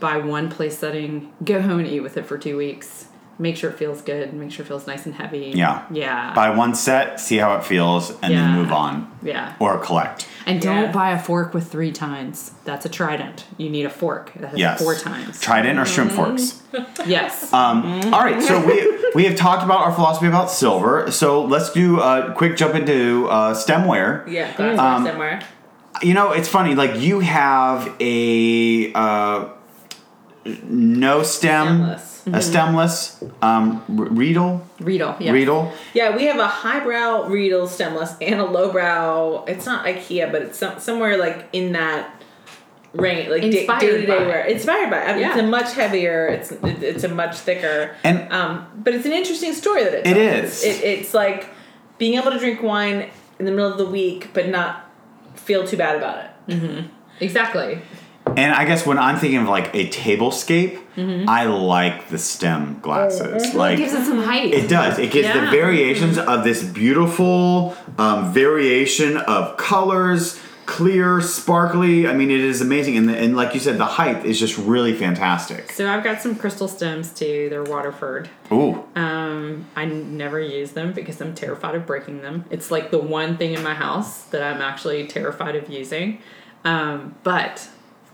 buy 0.00 0.18
one 0.18 0.50
place 0.50 0.78
setting, 0.78 1.32
go 1.42 1.62
home 1.62 1.78
and 1.78 1.88
eat 1.88 2.00
with 2.00 2.18
it 2.18 2.26
for 2.26 2.36
two 2.36 2.58
weeks. 2.58 3.08
Make 3.38 3.56
sure 3.56 3.70
it 3.70 3.76
feels 3.76 4.00
good. 4.02 4.32
Make 4.32 4.52
sure 4.52 4.64
it 4.64 4.68
feels 4.68 4.86
nice 4.86 5.06
and 5.06 5.14
heavy. 5.14 5.52
Yeah. 5.54 5.82
Yeah. 5.90 6.32
Buy 6.34 6.50
one 6.50 6.74
set, 6.74 7.18
see 7.18 7.36
how 7.38 7.56
it 7.56 7.64
feels, 7.64 8.10
and 8.22 8.32
Yeah. 8.32 8.40
then 8.42 8.52
move 8.54 8.72
on. 8.72 9.10
yeah. 9.22 9.54
Or 9.58 9.78
collect. 9.78 10.28
And 10.46 10.60
don't 10.60 10.84
Yeah. 10.84 10.92
buy 10.92 11.10
a 11.10 11.18
fork 11.18 11.52
with 11.54 11.70
three 11.72 11.90
tines. 11.90 12.52
That's 12.64 12.84
a 12.84 12.88
trident. 12.88 13.44
You 13.56 13.70
need 13.70 13.86
a 13.86 13.90
fork 13.90 14.32
that 14.38 14.50
has 14.50 14.58
Yes. 14.58 14.80
four 14.82 14.94
tines. 14.94 15.40
Trident 15.40 15.78
or 15.78 15.84
shrimp 15.86 16.12
forks. 16.12 16.62
yes. 17.06 17.52
Um, 17.52 18.00
all 18.12 18.20
right, 18.22 18.42
so 18.42 18.60
we 18.64 18.92
we 19.14 19.24
have 19.24 19.36
talked 19.36 19.62
about 19.64 19.80
our 19.84 19.92
philosophy 19.92 20.26
about 20.26 20.50
silver. 20.50 21.10
So 21.10 21.42
let's 21.44 21.72
do 21.72 22.00
a 22.00 22.32
quick 22.36 22.56
jump 22.56 22.74
into 22.74 23.26
uh, 23.30 23.54
stemware. 23.54 24.26
yeah, 24.28 24.48
glassware 24.56 24.80
Um, 24.80 25.06
somewhere. 25.06 25.40
You 26.02 26.12
know, 26.14 26.32
it's 26.32 26.48
funny. 26.48 26.74
Like 26.74 27.00
you 27.00 27.20
have 27.20 27.88
a 28.00 28.92
uh, 28.94 29.44
no 30.64 31.22
stem, 31.22 31.66
Stemless. 31.66 32.26
a 32.26 32.42
stemless 32.42 33.22
um, 33.42 33.82
r- 33.98 34.04
Riedel. 34.06 34.66
Riedel. 34.80 35.16
Yeah. 35.20 35.32
Riedel. 35.32 35.72
Yeah, 35.94 36.16
we 36.16 36.24
have 36.24 36.38
a 36.38 36.46
highbrow 36.46 37.28
Riedel 37.28 37.66
stemless 37.66 38.14
and 38.20 38.40
a 38.40 38.44
lowbrow. 38.44 39.44
It's 39.46 39.66
not 39.66 39.84
IKEA, 39.86 40.30
but 40.30 40.42
it's 40.42 40.58
some, 40.58 40.78
somewhere 40.80 41.16
like 41.16 41.48
in 41.52 41.72
that 41.72 42.22
range, 42.92 43.28
like 43.28 43.42
day 43.42 43.60
Inspired 43.66 43.80
to 44.00 44.06
day 44.06 44.18
wear. 44.26 44.44
Inspired 44.44 44.90
by. 44.90 45.02
I 45.04 45.14
mean, 45.16 45.24
It's 45.26 45.36
a 45.38 45.42
much 45.42 45.72
heavier. 45.74 46.26
It's 46.28 46.52
it, 46.52 46.82
it's 46.82 47.04
a 47.04 47.08
much 47.08 47.36
thicker. 47.36 47.96
And- 48.04 48.32
um, 48.32 48.66
but 48.76 48.94
it's 48.94 49.06
an 49.06 49.12
interesting 49.12 49.52
story 49.54 49.84
that 49.84 49.94
it. 49.94 50.06
It 50.06 50.14
tells. 50.14 50.44
is. 50.52 50.64
It, 50.64 50.84
it's 50.84 51.14
like 51.14 51.48
being 51.98 52.14
able 52.18 52.30
to 52.32 52.38
drink 52.38 52.62
wine 52.62 53.10
in 53.38 53.44
the 53.46 53.50
middle 53.50 53.70
of 53.70 53.78
the 53.78 53.86
week, 53.86 54.30
but 54.34 54.48
not 54.48 54.90
feel 55.34 55.66
too 55.66 55.76
bad 55.76 55.96
about 55.96 56.24
it. 56.48 56.84
Exactly. 57.20 57.78
And 58.26 58.52
I 58.52 58.64
guess 58.64 58.86
when 58.86 58.98
I'm 58.98 59.16
thinking 59.16 59.40
of 59.40 59.48
like 59.48 59.74
a 59.74 59.88
tablescape, 59.90 60.80
Mm-hmm. 60.96 61.28
I 61.28 61.46
like 61.46 62.08
the 62.08 62.18
stem 62.18 62.78
glasses. 62.80 63.48
Well, 63.48 63.56
Like 63.56 63.74
it 63.74 63.82
gives 63.82 63.94
it 63.94 64.04
some 64.06 64.22
height. 64.22 64.54
It 64.54 64.68
does. 64.68 64.96
It 64.96 65.10
gives 65.10 65.26
the 65.26 65.40
variations 65.50 66.18
of 66.18 66.44
this 66.44 66.62
beautiful 66.62 67.76
um, 67.98 68.32
variation 68.32 69.16
of 69.16 69.56
colors, 69.56 70.40
clear, 70.66 71.20
sparkly. 71.20 72.06
I 72.06 72.12
mean, 72.14 72.30
it 72.30 72.38
is 72.38 72.60
amazing, 72.60 72.96
and, 72.96 73.08
the, 73.08 73.16
and 73.18 73.34
like 73.34 73.54
you 73.54 73.58
said, 73.60 73.76
the 73.76 73.84
height 73.86 74.24
is 74.24 74.38
just 74.38 74.56
really 74.56 74.94
fantastic. 74.94 75.72
so 75.72 75.90
I've 75.90 76.04
got 76.04 76.22
some 76.22 76.36
crystal 76.36 76.68
stems 76.68 77.12
too. 77.12 77.48
They're 77.50 77.64
Waterford. 77.64 78.30
Ooh, 78.52 78.84
Um, 78.94 79.66
I 79.74 79.86
never 79.86 80.38
use 80.38 80.70
them 80.74 80.92
because 80.92 81.20
I'm 81.20 81.34
terrified 81.34 81.74
of 81.74 81.86
breaking 81.86 82.22
them. 82.22 82.44
It's 82.50 82.70
like 82.70 82.92
the 82.92 82.98
one 83.00 83.36
thing 83.36 83.54
in 83.54 83.64
my 83.64 83.74
house 83.74 84.22
that 84.26 84.44
I'm 84.44 84.62
actually 84.62 85.08
terrified 85.08 85.56
of 85.56 85.68
using. 85.68 86.20
Um, 86.62 87.16
but 87.24 87.68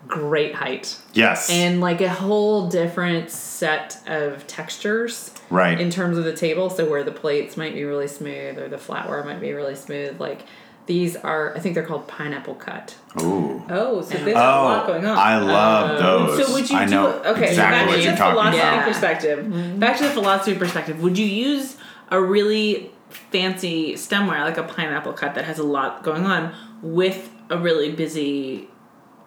great 0.07 0.55
height 0.55 0.97
yes, 1.13 1.51
and 1.51 1.81
like 1.81 2.01
a 2.01 2.09
whole 2.09 2.69
different 2.69 3.31
set 3.31 4.01
of 4.07 4.47
textures 4.47 5.33
right. 5.51 5.81
in 5.81 5.91
terms 5.91 6.19
of 6.19 6.25
the 6.25 6.35
table. 6.35 6.71
So 6.71 6.89
where 6.89 7.05
the 7.05 7.13
plates 7.13 7.57
might 7.57 7.75
be 7.75 7.85
really 7.85 8.09
smooth 8.09 8.59
or 8.59 8.69
the 8.69 8.77
flatware 8.77 9.25
might 9.25 9.41
be 9.41 9.53
really 9.53 9.77
smooth. 9.77 10.21
Like 10.21 10.43
these 10.87 11.15
are, 11.15 11.57
I 11.57 11.61
think 11.61 11.75
they're 11.77 11.87
called 11.87 12.09
pineapple 12.09 12.57
cut. 12.57 12.97
Ooh. 13.21 13.63
Oh, 13.69 14.01
so 14.03 14.19
they've 14.19 14.35
got 14.35 14.59
a 14.59 14.61
oh, 14.61 14.65
lot 14.65 14.87
going 14.87 15.07
on. 15.07 15.17
I 15.17 15.39
love 15.39 16.01
oh. 16.01 16.27
those. 16.37 16.47
So 16.47 16.53
would 16.53 16.69
you 16.69 16.77
I 16.77 16.85
do 16.85 16.91
know 16.91 17.23
okay? 17.23 17.51
exactly 17.51 17.55
so 17.55 17.63
back 17.63 17.87
what 17.87 17.95
to 17.95 18.03
you're 18.03 18.11
the 18.11 18.19
talking 18.19 18.33
philosophy 18.33 18.59
about. 18.59 18.75
Yeah. 18.75 18.85
perspective. 18.85 19.39
Mm-hmm. 19.45 19.79
Back 19.79 19.97
to 19.99 20.05
the 20.05 20.11
philosophy 20.11 20.59
perspective. 20.59 21.01
Would 21.01 21.17
you 21.17 21.27
use 21.27 21.77
a 22.09 22.21
really 22.21 22.91
fancy 23.09 23.95
stemware 23.95 24.41
like 24.41 24.59
a 24.59 24.63
pineapple 24.65 25.13
cut 25.13 25.35
that 25.35 25.45
has 25.45 25.59
a 25.59 25.65
lot 25.65 26.03
going 26.03 26.25
on 26.25 26.53
with 26.83 27.31
a 27.51 27.59
really 27.59 27.93
busy 27.93 28.69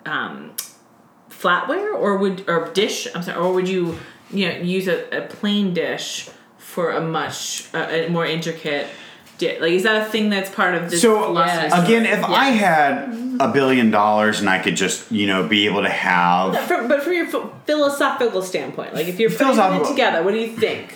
um, 0.05 0.51
flatware, 1.29 1.93
or 1.93 2.17
would 2.17 2.47
or 2.47 2.69
dish? 2.73 3.07
I'm 3.13 3.23
sorry, 3.23 3.37
or 3.37 3.53
would 3.53 3.67
you 3.67 3.97
you 4.31 4.49
know 4.49 4.55
use 4.57 4.87
a, 4.87 5.09
a 5.17 5.21
plain 5.27 5.73
dish 5.73 6.29
for 6.57 6.91
a 6.91 7.01
much 7.01 7.67
uh, 7.73 7.87
a 7.89 8.09
more 8.09 8.25
intricate? 8.25 8.87
Di- 9.39 9.59
like, 9.59 9.71
is 9.71 9.83
that 9.83 10.07
a 10.07 10.11
thing 10.11 10.29
that's 10.29 10.49
part 10.51 10.75
of 10.75 10.91
this 10.91 11.01
So 11.01 11.23
philosophy? 11.23 11.67
Yes. 11.69 11.83
again, 11.85 12.05
if 12.05 12.23
I 12.23 12.45
had 12.45 13.37
a 13.39 13.51
billion 13.51 13.89
dollars 13.89 14.39
and 14.39 14.47
I 14.47 14.59
could 14.59 14.75
just 14.75 15.11
you 15.11 15.25
know 15.27 15.47
be 15.47 15.65
able 15.65 15.81
to 15.81 15.89
have 15.89 16.57
From, 16.67 16.87
but 16.87 17.01
from 17.03 17.13
your 17.13 17.25
ph- 17.29 17.43
philosophical 17.65 18.41
standpoint, 18.43 18.93
like 18.93 19.07
if 19.07 19.19
you're 19.19 19.31
putting 19.31 19.57
it 19.81 19.87
together, 19.87 20.21
what 20.23 20.33
do 20.33 20.39
you 20.39 20.55
think? 20.55 20.93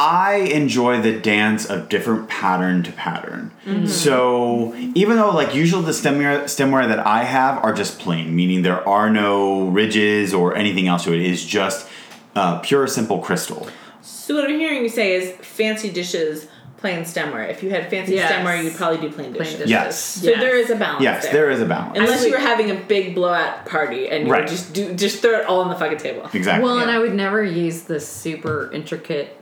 I 0.00 0.36
enjoy 0.54 1.00
the 1.00 1.18
dance 1.18 1.66
of 1.66 1.88
different 1.88 2.28
pattern 2.28 2.84
to 2.84 2.92
pattern. 2.92 3.50
So 3.88 4.72
even 4.94 5.16
though 5.16 5.30
like 5.30 5.56
usually 5.56 5.84
the 5.84 5.90
stemware 5.90 6.44
stemware 6.44 6.86
that 6.86 7.04
I 7.04 7.24
have 7.24 7.58
are 7.64 7.72
just 7.72 7.98
plain, 7.98 8.36
meaning 8.36 8.62
there 8.62 8.86
are 8.88 9.10
no 9.10 9.64
ridges 9.64 10.32
or 10.32 10.54
anything 10.54 10.86
else 10.86 11.02
to 11.04 11.12
it. 11.12 11.18
It 11.20 11.26
is 11.26 11.44
just 11.44 11.88
uh, 12.36 12.60
pure 12.60 12.86
simple 12.86 13.18
crystal. 13.18 13.66
So 14.00 14.36
what 14.36 14.44
I'm 14.48 14.56
hearing 14.58 14.82
you 14.84 14.88
say 14.88 15.14
is 15.14 15.32
fancy 15.44 15.90
dishes, 15.90 16.46
plain 16.76 17.00
stemware. 17.00 17.50
If 17.50 17.64
you 17.64 17.70
had 17.70 17.90
fancy 17.90 18.14
Yes. 18.14 18.30
stemware, 18.32 18.62
you'd 18.62 18.76
probably 18.76 18.98
do 19.00 19.12
plain 19.12 19.32
dishes. 19.32 19.54
dishes. 19.54 19.70
Yes. 19.70 19.98
So 20.00 20.30
Yes. 20.30 20.40
there 20.40 20.56
is 20.56 20.70
a 20.70 20.76
balance. 20.76 21.02
Yes, 21.02 21.24
there. 21.24 21.32
there 21.32 21.50
is 21.50 21.60
a 21.60 21.66
balance. 21.66 21.98
Unless 21.98 22.22
I 22.22 22.26
you 22.26 22.32
were 22.32 22.38
having 22.38 22.70
a 22.70 22.74
big 22.76 23.16
blowout 23.16 23.66
party 23.66 24.08
and 24.08 24.26
you 24.28 24.32
Right. 24.32 24.42
would 24.42 24.48
just 24.48 24.72
do 24.72 24.94
just 24.94 25.22
throw 25.22 25.40
it 25.40 25.46
all 25.46 25.60
on 25.62 25.70
the 25.70 25.74
fucking 25.76 25.98
table. 25.98 26.30
exactly. 26.32 26.62
Well, 26.64 26.78
and 26.78 26.88
I 26.90 27.00
would 27.00 27.14
never 27.14 27.42
use 27.42 27.82
the 27.82 27.98
super 27.98 28.70
intricate 28.72 29.34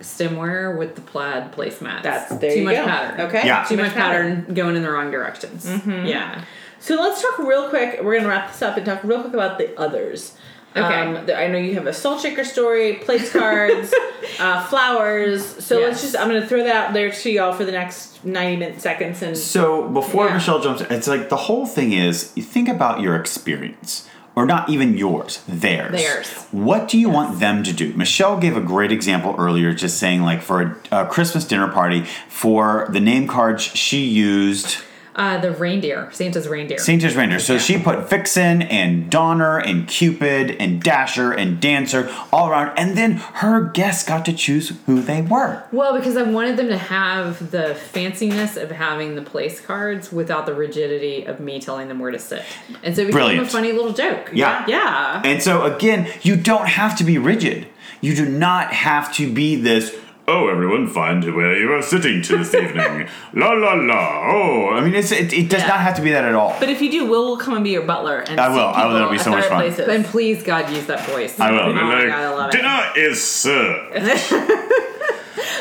stemware 0.00 0.76
with 0.78 0.94
the 0.94 1.00
plaid 1.00 1.52
placemats. 1.52 2.02
That's 2.02 2.34
there 2.36 2.52
too 2.52 2.58
you 2.60 2.64
much 2.64 2.76
go. 2.76 2.84
pattern. 2.84 3.20
Okay. 3.26 3.46
Yeah. 3.46 3.64
Too, 3.64 3.76
much 3.76 3.92
pattern. 3.92 4.52
going 4.54 4.76
in 4.76 4.82
the 4.82 4.90
wrong 4.90 5.10
directions. 5.10 5.66
Yeah. 5.86 6.44
So 6.80 6.96
let's 7.00 7.22
talk 7.22 7.38
real 7.38 7.68
quick. 7.70 8.00
We're 8.02 8.16
gonna 8.16 8.28
wrap 8.28 8.50
this 8.52 8.60
up 8.62 8.76
and 8.76 8.84
talk 8.84 9.02
real 9.04 9.22
quick 9.22 9.32
about 9.34 9.58
the 9.58 9.78
others. 9.78 10.36
Okay. 10.76 10.82
Um, 11.02 11.24
the- 11.26 11.38
I 11.38 11.46
know 11.46 11.56
you 11.56 11.74
have 11.74 11.86
a 11.86 11.92
salt 11.92 12.20
shaker 12.20 12.42
story, 12.44 12.94
place 12.94 13.32
cards, 13.32 13.94
uh, 14.40 14.66
flowers. 14.66 15.46
So 15.64 15.78
let's 15.80 16.00
just. 16.02 16.16
I'm 16.18 16.26
gonna 16.26 16.46
throw 16.46 16.64
that 16.64 16.74
out 16.88 16.92
there 16.92 17.10
to 17.12 17.30
y'all 17.30 17.52
for 17.52 17.64
the 17.64 17.70
next 17.72 18.24
90 18.24 18.56
minute 18.56 18.80
seconds 18.80 19.22
and. 19.22 19.38
So 19.38 19.88
before 19.88 20.26
Yeah. 20.26 20.34
Michelle 20.34 20.60
jumps, 20.60 20.82
it's 20.82 21.06
like 21.06 21.28
the 21.28 21.36
whole 21.36 21.64
thing 21.66 21.92
is 21.92 22.32
you 22.34 22.42
think 22.42 22.68
about 22.68 23.00
your 23.00 23.14
experience. 23.16 24.08
Or 24.36 24.46
not 24.46 24.68
even 24.68 24.96
yours, 24.96 25.42
theirs. 25.46 25.92
Theirs. 25.92 26.46
What 26.50 26.88
do 26.88 26.98
you 26.98 27.08
want 27.08 27.40
them 27.40 27.62
to 27.62 27.72
do? 27.72 27.92
Michelle 27.94 28.38
gave 28.38 28.56
a 28.56 28.60
great 28.60 28.90
example 28.90 29.34
earlier, 29.38 29.72
just 29.72 29.98
saying 29.98 30.22
like 30.22 30.42
for 30.42 30.62
a, 30.90 31.02
a 31.02 31.06
Christmas 31.06 31.44
dinner 31.44 31.68
party, 31.68 32.04
for 32.28 32.86
the 32.90 33.00
name 33.00 33.26
cards 33.26 33.62
she 33.62 34.04
used 34.04 34.78
Uh, 35.16 35.38
the 35.38 35.52
reindeer, 35.52 36.08
Santa's 36.10 36.48
reindeer. 36.48 36.78
Santa's 36.78 37.14
reindeer. 37.14 37.38
So 37.38 37.56
she 37.58 37.78
put 37.78 38.10
Vixen 38.10 38.62
and 38.62 39.08
Donner 39.10 39.58
and 39.58 39.86
Cupid 39.86 40.50
and 40.58 40.82
Dasher 40.82 41.30
and 41.32 41.60
Dancer 41.60 42.12
all 42.32 42.48
around, 42.50 42.76
and 42.76 42.96
then 42.98 43.12
her 43.12 43.60
guests 43.62 44.04
got 44.08 44.24
to 44.24 44.32
choose 44.32 44.72
who 44.86 45.00
they 45.00 45.22
were. 45.22 45.62
well, 45.70 45.96
because 45.96 46.16
I 46.16 46.22
wanted 46.22 46.56
them 46.56 46.68
to 46.68 46.76
have 46.78 47.50
the 47.52 47.76
fanciness 47.92 48.60
of 48.60 48.72
having 48.72 49.14
the 49.14 49.22
place 49.22 49.60
cards 49.60 50.10
without 50.12 50.46
the 50.46 50.54
rigidity 50.54 51.24
of 51.24 51.38
me 51.38 51.60
telling 51.60 51.86
them 51.88 52.00
where 52.00 52.10
to 52.10 52.18
sit, 52.18 52.42
and 52.82 52.96
so 52.96 53.02
it 53.02 53.06
became 53.06 53.12
Brilliant. 53.12 53.46
a 53.46 53.50
funny 53.50 53.72
little 53.72 53.92
joke. 53.92 54.30
Yeah. 54.32 54.64
yeah. 54.66 55.22
And 55.24 55.40
so 55.42 55.62
again, 55.62 56.08
you 56.22 56.34
don't 56.36 56.66
have 56.66 56.96
to 56.98 57.04
be 57.04 57.18
rigid. 57.18 57.68
You 58.00 58.14
do 58.14 58.26
not 58.28 58.72
have 58.72 59.14
to 59.14 59.32
be 59.32 59.56
this. 59.56 59.94
Oh, 60.26 60.48
everyone, 60.48 60.86
find 60.86 61.22
where 61.34 61.54
you 61.54 61.70
are 61.74 61.82
sitting 61.82 62.22
to 62.22 62.38
this 62.38 62.54
evening. 62.54 63.08
La 63.34 63.50
la 63.50 63.74
la. 63.74 64.22
Oh, 64.32 64.70
I 64.70 64.80
mean, 64.80 64.94
it's 64.94 65.12
it, 65.12 65.34
it 65.34 65.50
does 65.50 65.60
Yeah. 65.60 65.66
not 65.68 65.80
have 65.80 65.96
to 65.96 66.02
be 66.02 66.12
that 66.12 66.24
at 66.24 66.34
all. 66.34 66.56
But 66.58 66.70
if 66.70 66.80
you 66.80 66.90
do, 66.90 67.04
Will 67.04 67.26
will 67.26 67.36
come 67.36 67.54
and 67.54 67.62
be 67.62 67.70
your 67.70 67.82
butler. 67.84 68.20
And 68.20 68.40
I 68.40 68.48
will. 68.48 68.56
seat 68.56 68.62
I 68.80 68.86
will. 68.86 68.94
That'll 68.94 69.10
be 69.10 69.18
so 69.18 69.30
at 69.32 69.34
much 69.36 69.40
their 69.42 69.50
fun. 69.50 69.60
Places. 69.60 69.88
And 69.88 70.04
please, 70.06 70.42
God, 70.42 70.70
use 70.72 70.86
that 70.86 71.06
voice. 71.10 71.38
I 71.38 71.50
will. 71.50 71.60
Oh 71.60 71.72
my 71.74 71.94
like, 71.98 72.06
God, 72.08 72.18
I 72.22 72.28
love 72.30 72.48
it. 72.54 72.56
Dinner 72.56 72.82
is 72.96 73.22
served. 73.22 73.92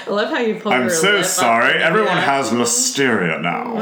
I 0.05 0.09
love 0.09 0.29
how 0.29 0.39
you 0.39 0.55
pull 0.59 0.71
I'm 0.71 0.81
your 0.81 0.89
so 0.91 1.11
lip 1.11 1.19
up 1.21 1.25
sorry. 1.25 1.73
and- 1.73 1.83
Everyone 1.83 2.15
yeah. 2.15 2.21
has 2.21 2.51
listeria 2.51 3.41
now. 3.41 3.79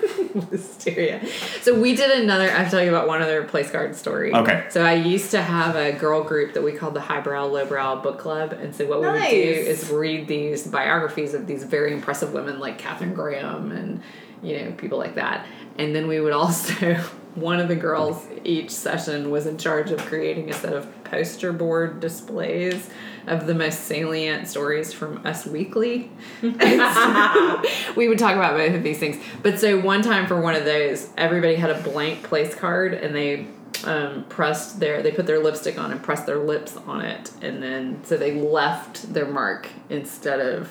Hysteria. 0.51 1.25
So 1.61 1.79
we 1.79 1.95
did 1.95 2.11
another. 2.21 2.45
I 2.45 2.57
have 2.57 2.67
to 2.67 2.71
tell 2.71 2.83
you 2.83 2.89
about 2.89 3.07
one 3.07 3.21
other 3.21 3.43
place 3.43 3.71
card 3.71 3.95
story. 3.95 4.33
Okay. 4.33 4.65
So 4.69 4.83
I 4.83 4.93
used 4.93 5.31
to 5.31 5.41
have 5.41 5.75
a 5.75 5.91
girl 5.91 6.23
group 6.23 6.53
that 6.53 6.63
we 6.63 6.73
called 6.73 6.93
the 6.93 7.01
Highbrow 7.01 7.47
Lowbrow 7.47 8.01
Book 8.01 8.19
Club, 8.19 8.53
and 8.53 8.75
so 8.75 8.85
what 8.85 9.01
we 9.01 9.07
would 9.07 9.19
do 9.19 9.27
is 9.27 9.89
read 9.89 10.27
these 10.27 10.67
biographies 10.67 11.33
of 11.33 11.47
these 11.47 11.63
very 11.63 11.93
impressive 11.93 12.33
women 12.33 12.59
like 12.59 12.77
Katharine 12.77 13.13
Graham 13.13 13.71
and 13.71 14.01
you 14.41 14.59
know 14.59 14.71
people 14.71 14.97
like 14.97 15.15
that, 15.15 15.45
and 15.77 15.95
then 15.95 16.07
we 16.07 16.19
would 16.19 16.33
also. 16.33 17.03
One 17.35 17.59
of 17.59 17.67
the 17.69 17.75
girls 17.75 18.25
each 18.43 18.71
session 18.71 19.31
was 19.31 19.45
in 19.47 19.57
charge 19.57 19.91
of 19.91 19.99
creating 20.05 20.49
a 20.49 20.53
set 20.53 20.73
of 20.73 20.87
poster 21.05 21.53
board 21.53 21.99
displays 21.99 22.89
of 23.27 23.45
the 23.47 23.53
most 23.53 23.81
salient 23.85 24.47
stories 24.47 24.93
from 24.93 25.25
Us 25.25 25.45
Weekly. 25.45 26.11
we 26.41 28.07
would 28.07 28.19
talk 28.19 28.35
about 28.35 28.57
both 28.57 28.73
of 28.75 28.83
these 28.83 28.99
things. 28.99 29.21
But 29.43 29.59
so 29.59 29.79
one 29.79 30.01
time 30.01 30.27
for 30.27 30.39
one 30.41 30.55
of 30.55 30.65
those, 30.65 31.09
everybody 31.17 31.55
had 31.55 31.69
a 31.69 31.81
blank 31.81 32.23
place 32.23 32.53
card 32.55 32.93
and 32.93 33.15
they 33.15 33.47
um, 33.85 34.25
pressed 34.29 34.79
their 34.79 35.01
they 35.01 35.11
put 35.11 35.25
their 35.25 35.39
lipstick 35.39 35.79
on 35.79 35.91
and 35.91 36.03
pressed 36.03 36.27
their 36.27 36.37
lips 36.37 36.77
on 36.85 37.01
it 37.01 37.31
and 37.41 37.63
then 37.63 37.99
so 38.03 38.15
they 38.15 38.39
left 38.39 39.11
their 39.11 39.25
mark 39.25 39.69
instead 39.89 40.39
of 40.39 40.69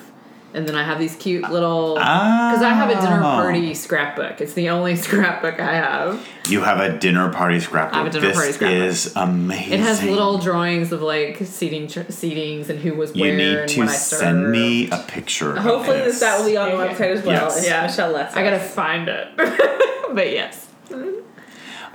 and 0.53 0.65
then 0.67 0.75
I 0.75 0.83
have 0.83 0.97
these 0.99 1.15
cute 1.17 1.49
little 1.49 1.95
because 1.95 2.61
I 2.61 2.69
have 2.69 2.89
a 2.89 2.95
dinner 3.01 3.19
Oh. 3.19 3.23
party 3.23 3.73
scrapbook. 3.73 4.39
It's 4.41 4.53
the 4.53 4.69
only 4.69 4.95
scrapbook 5.07 5.59
I 5.59 5.73
have. 5.75 6.27
You 6.51 6.61
have 6.61 6.79
a 6.79 6.97
dinner 6.97 7.31
party 7.31 7.59
scrapbook. 7.59 7.95
I 7.95 7.97
have 7.99 8.07
a 8.07 8.09
dinner 8.11 8.27
this 8.27 8.37
party 8.37 8.51
scrapbook. 8.51 8.79
is 8.89 9.13
amazing. 9.15 9.73
It 9.73 9.79
has 9.79 10.03
little 10.03 10.37
drawings 10.37 10.91
of 10.91 11.01
like 11.01 11.37
seating 11.45 11.87
ch- 11.87 11.95
seatings 12.09 12.69
and 12.69 12.79
who 12.79 12.93
was 12.95 13.15
You 13.15 13.23
where 13.23 13.37
need 13.37 13.57
and 13.57 13.69
to 13.69 13.79
when 13.79 13.89
I 13.89 13.93
send 13.93 14.51
me 14.51 14.89
a 14.91 14.97
picture. 15.07 15.55
Hopefully, 15.59 15.97
this. 15.99 16.13
this 16.13 16.19
that 16.21 16.37
will 16.39 16.45
be 16.45 16.57
on 16.57 16.69
the 16.69 16.75
Okay. 16.75 16.93
website 16.93 17.11
as 17.17 17.23
well. 17.25 17.33
Yes. 17.49 17.65
Yeah, 17.65 17.81
Michelle 17.87 18.11
lets. 18.11 18.35
I 18.35 18.43
gotta 18.43 18.59
find 18.59 19.07
it, 19.07 19.27
but 20.13 20.31
yes. 20.31 20.67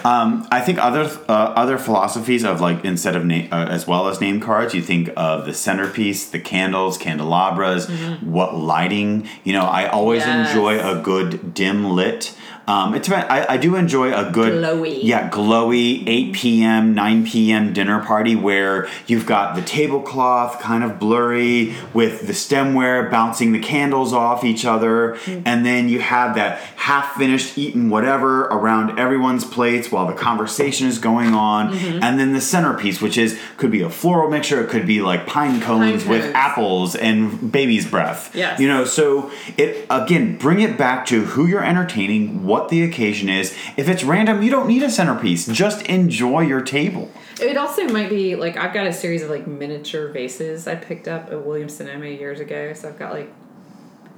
Um, 0.05 0.47
I 0.53 0.61
think 0.61 0.79
other 0.79 1.05
uh, 1.29 1.33
other 1.33 1.79
philosophies 1.79 2.45
of 2.45 2.61
like 2.61 2.85
instead 2.85 3.16
of 3.16 3.25
name 3.25 3.49
uh, 3.51 3.66
as 3.69 3.87
well 3.88 4.09
as 4.09 4.21
name 4.21 4.40
cards, 4.40 4.73
you 4.75 4.83
think 4.83 5.11
of 5.16 5.47
the 5.47 5.55
centerpiece, 5.55 6.29
the 6.31 6.38
candles, 6.38 6.97
candelabras, 6.99 7.88
what 8.21 8.55
lighting. 8.57 9.29
You 9.42 9.55
know, 9.55 9.62
I 9.64 9.88
always 9.88 10.23
Mm-hmm. 10.23 10.38
Yes. 10.38 10.49
enjoy 10.51 10.79
a 10.99 11.03
good 11.03 11.55
dim 11.55 11.90
lit. 11.90 12.37
Um, 12.68 12.94
it's 12.94 13.07
about, 13.07 13.31
I, 13.31 13.55
I 13.55 13.57
do 13.59 13.76
enjoy 13.76 14.12
a 14.12 14.31
good 14.31 14.52
Glowy. 14.62 14.98
yeah 15.02 15.31
glowy 15.31 16.02
8 16.07 16.33
p.m 16.35 16.94
9 16.94 17.24
p.m 17.26 17.72
dinner 17.72 18.00
party 18.05 18.35
where 18.35 18.88
you've 19.07 19.24
got 19.26 19.55
the 19.55 19.62
tablecloth 19.62 20.61
kind 20.61 20.83
of 20.83 20.98
blurry 20.98 21.74
with 21.94 22.26
the 22.26 22.33
stemware 22.33 23.09
bouncing 23.11 23.52
the 23.52 23.61
candles 23.61 24.12
off 24.12 24.42
each 24.44 24.64
other 24.64 25.14
and 25.44 25.64
then 25.64 25.88
you 25.88 26.00
have 26.00 26.35
that 26.35 26.59
half 26.76 27.14
finished 27.16 27.57
eaten 27.57 27.88
whatever 27.88 28.42
around 28.46 28.98
everyone's 28.98 29.44
plates 29.44 29.92
while 29.92 30.07
the 30.07 30.12
conversation 30.12 30.87
is 30.88 30.98
going 30.98 31.35
on 31.35 31.72
and 31.76 32.18
then 32.18 32.33
the 32.33 32.40
centerpiece 32.40 33.00
which 33.00 33.16
is 33.16 33.38
could 33.59 33.70
be 33.70 33.83
a 33.83 33.90
floral 33.90 34.29
mixture 34.31 34.61
it 34.62 34.68
could 34.68 34.87
be 34.87 35.00
like 35.00 35.24
pine 35.26 35.61
cones 35.61 36.05
with 36.05 36.22
cones. 36.22 36.35
apples 36.35 36.96
and 36.96 37.52
baby's 37.52 37.88
breath 37.88 38.35
Yes. 38.35 38.59
you 38.59 38.66
know 38.66 38.85
so 38.85 39.31
it 39.57 39.87
again 39.88 40.37
bring 40.37 40.61
it 40.61 40.76
back 40.76 41.07
to 41.07 41.24
who 41.24 41.46
you're 41.46 41.64
entertaining 41.64 42.44
what 42.44 42.56
the 42.69 42.83
occasion 42.83 43.29
is 43.29 43.57
if 43.77 43.88
it's 43.88 44.03
random 44.05 44.42
you 44.42 44.51
don't 44.51 44.66
need 44.69 44.83
a 44.83 44.90
centerpiece 44.90 45.47
just 45.47 45.83
enjoy 45.87 46.40
your 46.40 46.61
table 46.61 47.11
It 47.40 47.57
also 47.57 47.87
might 47.88 48.09
be 48.09 48.35
like 48.37 48.57
I've 48.57 48.73
got 48.75 48.87
a 48.87 48.92
series 48.92 49.23
of 49.23 49.31
like 49.31 49.47
miniature 49.47 50.09
vases 50.09 50.66
I 50.66 50.75
picked 50.75 51.07
up 51.09 51.31
at 51.31 51.45
Williams 51.45 51.77
Sonoma 51.77 52.07
years 52.07 52.40
ago. 52.40 52.73
So 52.73 52.88
I've 52.88 52.99
got 52.99 53.12
like 53.12 53.31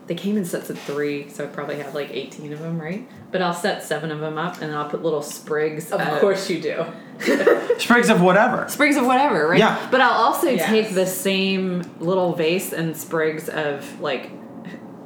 they 0.06 0.14
came 0.14 0.38
in 0.38 0.44
sets 0.46 0.70
of 0.70 0.78
three, 0.78 1.28
so 1.28 1.44
I 1.44 1.48
probably 1.48 1.76
have 1.82 1.94
like 1.94 2.10
eighteen 2.10 2.50
of 2.54 2.60
them, 2.60 2.80
right? 2.80 3.06
But 3.30 3.42
I'll 3.42 3.52
set 3.52 3.82
seven 3.82 4.10
of 4.10 4.20
them 4.20 4.38
up, 4.38 4.62
and 4.62 4.74
I'll 4.74 4.88
put 4.88 5.02
little 5.02 5.20
sprigs. 5.20 5.92
Of 5.92 6.00
course 6.20 6.48
you 6.48 6.60
do. 6.62 6.86
sprigs 7.78 8.08
of 8.08 8.22
whatever 8.22 8.66
sprigs 8.68 8.96
of 8.96 9.04
whatever, 9.04 9.48
right? 9.48 9.58
Yeah. 9.58 9.88
But 9.90 10.00
I'll 10.00 10.12
also 10.24 10.48
Yes. 10.48 10.66
take 10.66 10.94
the 10.94 11.04
same 11.04 11.82
little 12.00 12.32
vase 12.34 12.72
and 12.72 12.96
sprigs 12.96 13.48
of 13.48 14.00
like. 14.00 14.30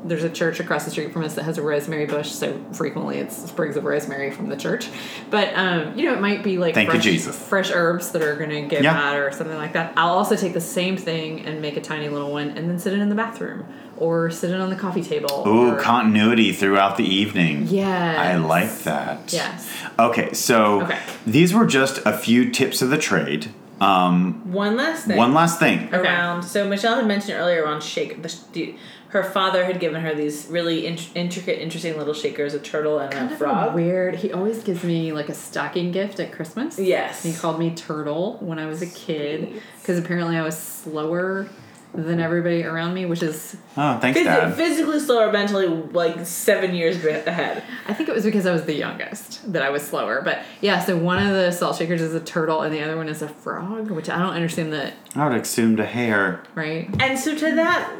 There's 0.05 0.25
a 0.25 0.31
church 0.31 0.59
across 0.59 0.85
the 0.85 0.91
street 0.91 1.13
from 1.13 1.23
us 1.23 1.35
that 1.37 1.45
has 1.45 1.59
a 1.59 1.63
rosemary 1.63 2.07
bush, 2.07 2.31
so 2.33 2.59
frequently 2.73 3.19
it's 3.19 3.37
sprigs 3.37 3.77
of 3.77 3.85
rosemary 3.85 4.33
from 4.33 4.49
the 4.49 4.57
church. 4.57 4.89
But 5.31 5.55
um, 5.55 5.97
you 5.97 6.07
know, 6.07 6.15
it 6.15 6.21
might 6.21 6.43
be 6.43 6.59
like 6.59 6.75
Thank 6.75 6.89
you, 6.89 6.95
fresh, 6.95 7.05
Jesus. 7.05 7.49
fresh 7.49 7.71
herbs 7.73 8.11
that 8.13 8.23
are 8.23 8.35
going 8.35 8.51
to 8.51 8.63
go 8.63 8.83
Yeah. 8.83 8.95
bad 8.95 9.17
or 9.19 9.31
something 9.31 9.57
like 9.57 9.75
that. 9.75 9.93
I'll 9.97 10.15
also 10.19 10.35
take 10.35 10.55
the 10.55 10.61
same 10.61 10.97
thing 10.97 11.47
and 11.47 11.63
make 11.63 11.77
a 11.77 11.81
tiny 11.81 12.09
little 12.09 12.33
one, 12.33 12.51
and 12.51 12.69
then 12.69 12.79
sit 12.81 12.93
it 12.95 12.99
in 12.99 13.09
the 13.11 13.15
bathroom 13.15 13.65
or 13.97 14.31
sit 14.31 14.51
it 14.51 14.61
on 14.61 14.71
the 14.71 14.77
coffee 14.77 15.03
table. 15.05 15.45
Ooh, 15.47 15.73
or, 15.75 15.77
continuity 15.81 16.53
throughout 16.53 16.97
the 16.97 17.05
evening 17.05 17.67
Yes. 17.69 18.19
i 18.19 18.35
like 18.37 18.79
that 18.81 19.33
Yes. 19.33 19.69
okay 19.99 20.33
so 20.33 20.83
Okay. 20.83 20.99
these 21.27 21.55
were 21.55 21.67
just 21.67 21.99
a 22.05 22.17
few 22.17 22.51
tips 22.51 22.83
of 22.83 22.91
the 22.91 22.99
trade 22.99 23.51
um, 23.81 24.53
One 24.53 24.77
last 24.77 25.07
thing. 25.07 25.17
one 25.17 25.35
last 25.35 25.59
thing 25.59 25.89
Okay. 25.93 25.97
around. 25.97 26.45
So 26.45 26.69
Michelle 26.69 26.95
had 26.95 27.07
mentioned 27.07 27.35
earlier 27.37 27.65
around 27.65 27.83
shake. 27.83 28.23
The, 28.23 28.33
the, 28.53 28.77
her 29.13 29.23
father 29.23 29.65
had 29.67 29.79
given 29.79 30.01
her 30.01 30.15
these 30.15 30.47
really 30.49 30.87
int- 30.87 31.11
intricate, 31.15 31.59
interesting 31.59 31.97
little 31.99 32.15
shakers, 32.15 32.55
a 32.55 32.59
turtle 32.59 32.99
and 32.99 33.13
Kind 33.13 33.29
a 33.29 33.33
of 33.33 33.39
frog. 33.39 33.75
weird. 33.75 34.17
He 34.17 34.33
always 34.33 34.63
gives 34.63 34.83
me 34.85 35.13
like 35.13 35.29
a 35.29 35.35
stocking 35.35 35.93
gift 35.93 36.19
at 36.19 36.33
Christmas. 36.33 36.79
Yes. 36.79 37.23
He 37.23 37.35
called 37.35 37.59
me 37.59 37.75
Turtle 37.75 38.39
when 38.41 38.59
I 38.59 38.65
was 38.67 38.81
a 38.81 38.87
kid 38.87 39.61
because 39.81 39.99
apparently 39.99 40.37
I 40.37 40.43
was 40.43 40.57
slower 40.59 41.49
than 41.95 42.21
everybody 42.21 42.65
around 42.65 42.95
me, 42.95 43.05
which 43.05 43.23
is 43.23 43.55
oh 43.77 43.99
thanks 43.99 44.19
Phys- 44.19 44.25
dad 44.25 44.55
physically 44.55 44.99
slower, 44.99 45.31
mentally 45.31 45.67
like 45.67 46.25
seven 46.25 46.75
years 46.75 47.05
ahead. 47.05 47.63
I 47.87 47.93
think 47.93 48.09
it 48.09 48.15
was 48.15 48.25
because 48.25 48.47
I 48.47 48.53
was 48.53 48.65
the 48.65 48.73
youngest 48.75 49.53
that 49.53 49.63
I 49.63 49.69
was 49.69 49.83
slower. 49.83 50.23
But 50.25 50.43
yeah, 50.63 50.81
so 50.83 50.97
one 50.97 51.19
of 51.19 51.35
the 51.35 51.51
salt 51.51 51.77
shakers 51.77 52.01
is 52.01 52.15
a 52.15 52.21
turtle 52.21 52.63
and 52.63 52.75
the 52.75 52.81
other 52.83 52.97
one 52.97 53.11
is 53.11 53.21
a 53.21 53.29
frog, 53.29 53.91
which 53.91 54.09
I 54.09 54.19
don't 54.21 54.33
understand 54.33 54.73
that, 54.73 54.95
i 55.15 55.29
would 55.29 55.37
assume 55.39 55.77
to 55.77 55.85
hare, 55.85 56.43
right? 56.55 56.89
And 56.99 57.19
so 57.19 57.37
to 57.37 57.55
that, 57.57 57.93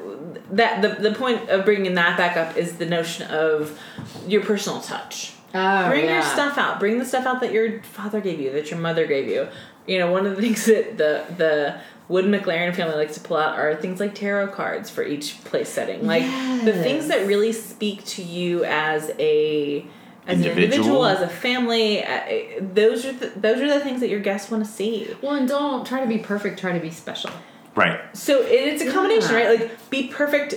that 0.51 0.83
the 0.83 1.09
the 1.11 1.15
point 1.15 1.49
of 1.49 1.65
bringing 1.65 1.95
that 1.95 2.17
back 2.17 2.37
up 2.37 2.57
is 2.57 2.77
the 2.77 2.87
notion 2.87 3.27
of 3.31 3.79
your 4.27 4.43
personal 4.43 4.81
touch. 4.81 5.35
Oh, 5.55 5.89
Bring 5.89 6.07
your 6.07 6.23
stuff 6.23 6.57
out. 6.57 6.81
Bring 6.81 6.99
the 6.99 7.05
stuff 7.05 7.27
out 7.27 7.41
that 7.41 7.53
your 7.53 7.83
father 7.83 8.21
gave 8.21 8.41
you, 8.41 8.51
that 8.53 8.71
your 8.71 8.81
mother 8.81 9.07
gave 9.07 9.29
you. 9.29 9.49
You 9.87 9.99
know, 9.99 10.11
one 10.11 10.25
of 10.27 10.37
the 10.37 10.43
things 10.43 10.65
that 10.67 10.97
the 10.97 11.25
the 11.37 11.81
Wood 12.09 12.25
McLaren 12.27 12.75
family 12.75 12.97
likes 12.97 13.15
to 13.15 13.21
pull 13.21 13.37
out 13.37 13.59
are 13.59 13.75
things 13.77 14.01
like 14.01 14.15
tarot 14.15 14.49
cards 14.49 14.91
for 14.91 15.03
each 15.03 15.43
place 15.45 15.69
setting. 15.69 16.07
Like 16.07 16.23
the 16.65 16.73
things 16.73 17.09
that 17.09 17.27
really 17.27 17.53
speak 17.53 18.05
to 18.07 18.23
you 18.23 18.65
as 18.65 19.11
a 19.19 19.87
as 20.27 20.39
an 20.39 20.45
Individual. 20.45 20.65
individual, 20.65 21.05
as 21.07 21.21
a 21.21 21.29
family. 21.29 22.05
Uh, 22.05 22.21
those 22.61 23.05
are 23.05 23.13
the, 23.13 23.27
those 23.37 23.61
are 23.61 23.67
the 23.69 23.81
things 23.81 24.01
that 24.01 24.09
your 24.09 24.21
guests 24.21 24.51
want 24.51 24.65
to 24.65 24.71
see. 24.71 25.09
Well, 25.21 25.35
and 25.35 25.49
don't 25.49 25.87
try 25.87 26.01
to 26.01 26.07
be 26.07 26.19
perfect, 26.19 26.61
try 26.61 26.73
to 26.73 26.81
be 26.81 26.91
special. 26.91 27.31
Right 27.75 28.01
So 28.17 28.43
it's 28.43 28.83
a 28.83 28.91
combination, 28.91 29.31
Yeah. 29.33 29.37
right? 29.49 29.61
Like 29.61 29.91
be 29.91 30.09
perfect 30.09 30.55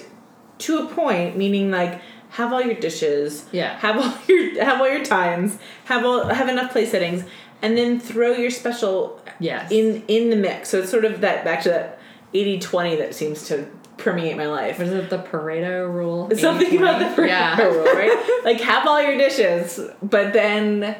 to 0.59 0.77
a 0.79 0.85
point, 0.87 1.37
meaning 1.37 1.71
like 1.71 2.01
have 2.31 2.51
all 2.53 2.61
your 2.61 2.75
dishes, 2.75 3.45
Yeah. 3.51 3.77
have 3.79 3.97
all 3.97 4.13
your 4.27 4.63
have 4.63 4.79
all 4.81 4.89
your 4.89 5.03
times, 5.05 5.57
have 5.85 6.05
all 6.05 6.25
have 6.27 6.49
enough 6.49 6.71
place 6.71 6.91
settings, 6.91 7.23
and 7.61 7.77
then 7.77 7.99
throw 7.99 8.31
your 8.33 8.51
special 8.51 9.21
Yes. 9.39 9.71
in 9.71 10.03
in 10.07 10.29
the 10.29 10.35
mix. 10.35 10.69
So 10.69 10.79
it's 10.79 10.89
sort 10.91 11.05
of 11.05 11.21
that 11.21 11.43
back 11.45 11.61
to 11.63 11.69
that 11.69 11.99
80-20 12.33 12.97
that 12.97 13.15
seems 13.15 13.47
to 13.47 13.65
permeate 13.97 14.35
my 14.35 14.47
life. 14.47 14.77
What 14.77 14.87
is 14.87 14.93
it, 14.93 15.09
the 15.09 15.19
Pareto 15.19 15.91
rule? 15.93 16.29
Something 16.37 16.77
about 16.77 16.99
the 16.99 17.05
Pareto 17.21 17.27
Yeah. 17.27 17.61
rule, 17.63 17.85
right? 17.85 18.41
like 18.43 18.59
have 18.59 18.85
all 18.85 19.01
your 19.01 19.17
dishes, 19.17 19.79
but 20.03 20.33
then 20.33 20.97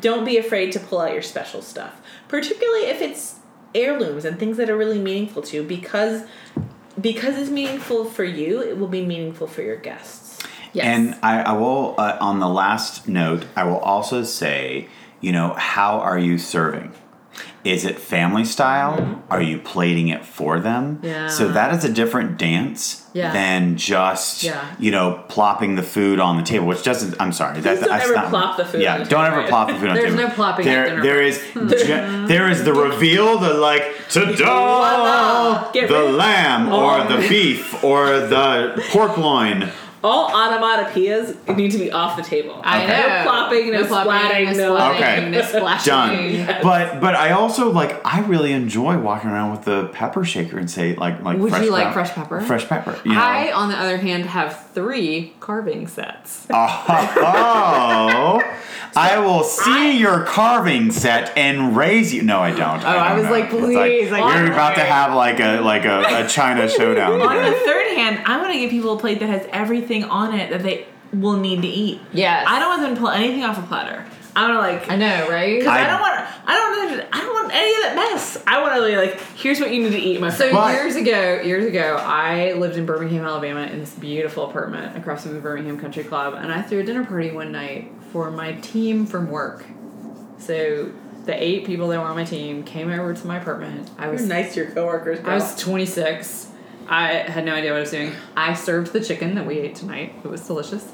don't 0.00 0.24
be 0.24 0.36
afraid 0.36 0.72
to 0.72 0.80
pull 0.80 1.00
out 1.00 1.12
your 1.14 1.22
special 1.22 1.62
stuff, 1.62 2.00
particularly 2.28 2.86
if 2.90 3.00
it's 3.00 3.36
heirlooms 3.74 4.24
and 4.24 4.38
things 4.38 4.56
that 4.56 4.68
are 4.68 4.76
really 4.76 4.98
meaningful 4.98 5.42
to 5.42 5.56
you 5.56 5.62
because 5.62 6.22
because 7.00 7.38
it's 7.38 7.50
meaningful 7.50 8.04
for 8.04 8.24
you, 8.24 8.60
it 8.62 8.78
will 8.78 8.88
be 8.88 9.04
meaningful 9.04 9.46
for 9.46 9.62
your 9.62 9.76
guests. 9.76 10.42
Yes. 10.72 10.84
And 10.84 11.18
I, 11.22 11.40
I 11.42 11.52
will, 11.52 11.94
uh, 11.98 12.16
on 12.20 12.40
the 12.40 12.48
last 12.48 13.08
note, 13.08 13.46
I 13.56 13.64
will 13.64 13.78
also 13.78 14.22
say, 14.22 14.88
you 15.20 15.32
know, 15.32 15.54
how 15.54 15.98
are 15.98 16.18
you 16.18 16.38
serving? 16.38 16.92
Is 17.62 17.84
it 17.84 17.98
family 17.98 18.44
style? 18.46 19.22
Are 19.28 19.42
you 19.42 19.58
plating 19.58 20.08
it 20.08 20.24
for 20.24 20.58
them? 20.60 20.96
Mm-hmm. 20.96 21.06
Yeah. 21.06 21.28
So 21.28 21.48
that 21.48 21.74
is 21.74 21.84
a 21.84 21.92
different 21.92 22.38
dance 22.38 23.06
Yeah. 23.12 23.32
than 23.34 23.76
just, 23.76 24.42
Yeah. 24.42 24.58
you 24.78 24.90
know, 24.90 25.22
plopping 25.28 25.74
the 25.76 25.82
food 25.82 26.20
on 26.20 26.38
the 26.38 26.42
table, 26.42 26.66
which 26.66 26.82
doesn't, 26.82 27.16
I'm 27.20 27.32
sorry. 27.32 27.60
That, 27.60 27.80
don't 27.80 27.90
ever 28.00 28.14
not, 28.14 28.30
plop 28.30 28.56
the 28.56 28.64
food 28.64 28.80
Yeah, 28.80 28.94
on 28.94 28.98
don't 29.00 29.08
table, 29.08 29.24
ever 29.24 29.36
right? 29.40 29.48
plop 29.50 29.68
the 29.68 29.74
food 29.74 29.88
on 29.90 29.94
the 29.96 30.00
There's 30.00 30.14
table. 30.14 30.28
no 30.28 30.34
plopping 30.34 30.64
There, 30.64 31.02
there 31.02 31.20
is, 31.22 31.38
ge- 31.54 32.28
there 32.28 32.48
is 32.50 32.64
the 32.64 32.72
reveal, 32.72 33.38
the 33.38 33.52
like, 33.52 33.94
ta-da! 34.08 35.70
The 35.72 36.02
lamb 36.16 36.72
or 36.72 37.04
the 37.04 37.26
beef 37.28 37.84
or 37.84 38.06
the 38.20 38.82
pork 38.90 39.18
loin. 39.18 39.70
All 40.02 40.30
onomatopoeias 40.30 41.56
need 41.56 41.70
to 41.72 41.78
be 41.78 41.92
off 41.92 42.16
the 42.16 42.22
table. 42.22 42.60
I 42.64 42.82
Okay. 42.84 42.86
know. 43.00 43.08
No 43.08 43.22
plopping, 43.24 43.72
no 43.72 43.82
splatting, 43.84 44.56
no- 44.56 44.74
splatting, 44.76 44.96
Okay. 44.96 45.30
no 45.30 45.42
splashing. 45.42 46.46
Done. 46.46 46.56
But 46.62 47.00
but 47.00 47.14
I 47.14 47.32
also 47.32 47.70
like 47.70 48.00
I 48.06 48.20
really 48.20 48.52
enjoy 48.52 48.96
walking 48.98 49.28
around 49.30 49.50
with 49.52 49.64
the 49.64 49.88
pepper 49.88 50.24
shaker 50.24 50.58
and 50.58 50.70
say 50.70 50.94
like 50.96 51.22
like 51.22 51.38
Would 51.38 51.50
fresh 51.50 51.64
you 51.64 51.70
like 51.70 51.84
pep- 51.84 51.92
fresh 51.94 52.10
pepper? 52.12 52.40
Fresh 52.40 52.66
pepper. 52.68 52.98
You 53.04 53.12
know. 53.12 53.20
I, 53.20 53.52
on 53.52 53.68
the 53.68 53.76
other 53.76 53.98
hand, 53.98 54.24
have 54.26 54.69
three 54.72 55.32
carving 55.40 55.86
sets. 55.86 56.46
oh, 56.50 58.40
I 58.96 59.18
will 59.18 59.44
see 59.44 59.98
your 59.98 60.24
carving 60.24 60.90
set 60.90 61.36
and 61.36 61.76
raise 61.76 62.12
you. 62.12 62.22
No, 62.22 62.40
I 62.40 62.50
don't. 62.50 62.82
Oh, 62.82 62.86
I 62.86 63.14
was 63.18 63.28
like, 63.28 63.50
please, 63.50 64.10
like, 64.10 64.34
you're 64.34 64.52
about 64.52 64.74
to 64.76 64.80
have 64.84 65.14
like 65.14 65.40
a 65.40 65.60
like 65.60 65.84
a, 65.84 66.24
a 66.24 66.28
China 66.28 66.68
showdown. 66.76 67.20
On 67.20 67.36
the 67.36 67.58
third 67.64 67.96
hand, 67.96 68.22
I 68.26 68.38
want 68.40 68.52
to 68.52 68.58
give 68.58 68.70
people 68.70 68.94
a 68.94 68.98
plate 68.98 69.20
that 69.20 69.28
has 69.28 69.46
everything 69.52 70.04
on 70.04 70.34
it 70.38 70.50
that 70.50 70.62
they 70.62 70.86
will 71.12 71.36
need 71.38 71.62
to 71.62 71.68
eat. 71.68 72.00
Yes. 72.12 72.46
I 72.48 72.58
don't 72.58 72.68
want 72.68 72.82
them 72.82 72.94
to 72.94 73.00
pull 73.00 73.10
anything 73.10 73.44
off 73.44 73.58
a 73.58 73.62
platter. 73.62 74.04
I 74.36 74.48
want 74.48 74.54
to 74.54 74.58
like. 74.58 74.90
I 74.90 74.96
know, 74.96 75.28
right? 75.28 75.58
Because 75.58 75.68
I, 75.68 75.84
I- 75.84 75.86
don't 75.86 76.00
want. 76.00 76.19
I 76.50 76.54
don't. 76.54 76.70
want- 76.90 77.08
I 77.12 77.20
don't 77.20 77.32
want 77.34 77.50
any 77.54 77.74
of 77.74 77.82
that 77.82 77.94
mess. 77.94 78.42
I 78.46 78.60
want 78.60 78.74
to 78.74 78.86
be 78.86 78.96
like, 78.96 79.20
here's 79.36 79.60
what 79.60 79.72
you 79.72 79.82
need 79.84 79.92
to 79.92 79.98
eat, 79.98 80.20
my 80.20 80.30
So. 80.30 80.50
But- 80.52 80.74
years 80.74 80.96
ago, 80.96 81.40
years 81.42 81.64
ago, 81.64 81.96
I 82.00 82.52
lived 82.54 82.76
in 82.76 82.86
Birmingham, 82.86 83.24
Alabama, 83.24 83.62
in 83.62 83.78
this 83.78 83.92
beautiful 83.94 84.48
apartment 84.50 84.96
across 84.96 85.22
from 85.22 85.34
the 85.34 85.40
Birmingham 85.40 85.78
Country 85.78 86.02
Club, 86.02 86.34
and 86.34 86.52
I 86.52 86.62
threw 86.62 86.80
a 86.80 86.82
dinner 86.82 87.04
party 87.04 87.30
one 87.30 87.52
night 87.52 87.92
for 88.12 88.30
my 88.32 88.52
team 88.54 89.06
from 89.06 89.30
work. 89.30 89.64
So 90.38 90.90
the 91.26 91.40
eight 91.42 91.66
people 91.66 91.86
that 91.88 92.00
were 92.00 92.06
on 92.06 92.16
my 92.16 92.24
team 92.24 92.64
came 92.64 92.90
over 92.90 93.14
to 93.14 93.26
my 93.26 93.38
apartment. 93.38 93.88
I 93.98 94.08
was 94.08 94.22
You're 94.22 94.28
nice 94.30 94.54
to 94.54 94.60
your 94.64 94.70
coworkers. 94.72 95.20
Girl. 95.20 95.30
I 95.30 95.34
was 95.34 95.54
26. 95.56 96.48
I 96.88 97.12
had 97.12 97.44
no 97.44 97.54
idea 97.54 97.70
what 97.70 97.76
I 97.76 97.80
was 97.80 97.90
doing. 97.92 98.12
I 98.36 98.54
served 98.54 98.92
the 98.92 99.00
chicken 99.00 99.36
that 99.36 99.46
we 99.46 99.58
ate 99.60 99.76
tonight. 99.76 100.14
It 100.24 100.28
was 100.28 100.44
delicious. 100.46 100.84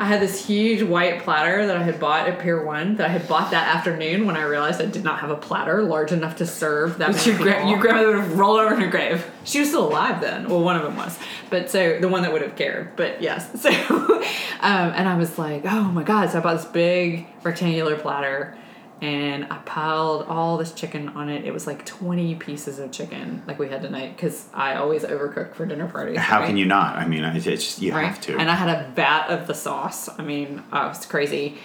I 0.00 0.04
had 0.04 0.20
this 0.20 0.46
huge 0.46 0.82
white 0.82 1.22
platter 1.22 1.66
that 1.66 1.76
I 1.76 1.82
had 1.82 1.98
bought 1.98 2.28
at 2.28 2.38
Pier 2.38 2.64
1 2.64 2.96
that 2.96 3.06
I 3.06 3.12
had 3.12 3.26
bought 3.26 3.50
that 3.50 3.74
afternoon 3.74 4.26
when 4.26 4.36
I 4.36 4.42
realized 4.42 4.80
I 4.80 4.86
did 4.86 5.02
not 5.02 5.18
have 5.20 5.30
a 5.30 5.36
platter 5.36 5.82
large 5.82 6.12
enough 6.12 6.36
to 6.36 6.46
serve 6.46 6.98
that 6.98 7.26
your, 7.26 7.36
gra- 7.36 7.68
your 7.68 7.78
grandmother 7.80 8.08
would 8.08 8.20
have 8.20 8.38
rolled 8.38 8.60
over 8.60 8.74
in 8.74 8.80
her 8.80 8.86
grave. 8.88 9.28
She 9.42 9.58
was 9.58 9.70
still 9.70 9.88
alive 9.88 10.20
then. 10.20 10.48
Well, 10.48 10.62
one 10.62 10.76
of 10.76 10.82
them 10.82 10.96
was, 10.96 11.18
but 11.50 11.68
so 11.68 11.98
the 11.98 12.08
one 12.08 12.22
that 12.22 12.32
would 12.32 12.42
have 12.42 12.54
cared. 12.54 12.94
But 12.94 13.20
yes, 13.20 13.60
so 13.60 13.70
um, 13.70 14.22
and 14.60 15.08
I 15.08 15.16
was 15.16 15.36
like, 15.36 15.62
oh 15.64 15.84
my 15.84 16.04
god! 16.04 16.30
So 16.30 16.38
I 16.38 16.42
bought 16.42 16.58
this 16.58 16.66
big 16.66 17.26
rectangular 17.42 17.96
platter, 17.96 18.56
and 19.00 19.44
I 19.50 19.58
piled 19.58 20.26
all 20.26 20.56
this 20.56 20.72
chicken 20.72 21.08
on 21.10 21.28
it. 21.28 21.44
It 21.44 21.52
was 21.52 21.66
like 21.66 21.84
twenty 21.86 22.34
pieces 22.34 22.78
of 22.78 22.90
chicken, 22.90 23.42
like 23.46 23.58
we 23.58 23.68
had 23.68 23.82
tonight, 23.82 24.16
because 24.16 24.48
I 24.52 24.74
always 24.74 25.04
overcook 25.04 25.54
for 25.54 25.66
dinner 25.66 25.88
parties. 25.88 26.18
How 26.18 26.40
right? 26.40 26.46
can 26.46 26.56
you 26.56 26.66
not? 26.66 26.96
I 26.96 27.06
mean, 27.06 27.22
it's 27.24 27.44
just 27.44 27.80
you 27.80 27.92
Right? 27.92 28.06
have 28.06 28.20
to. 28.22 28.36
And 28.36 28.50
I 28.50 28.54
had 28.54 28.68
a 28.68 28.88
vat 28.90 29.28
of 29.28 29.46
the 29.46 29.54
sauce. 29.54 30.08
I 30.18 30.22
mean, 30.22 30.62
oh, 30.72 30.86
it 30.86 30.88
was 30.88 31.06
crazy. 31.06 31.58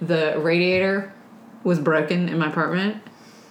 The 0.00 0.34
radiator 0.38 1.12
was 1.64 1.78
broken 1.78 2.28
in 2.28 2.38
my 2.38 2.48
apartment. 2.48 3.02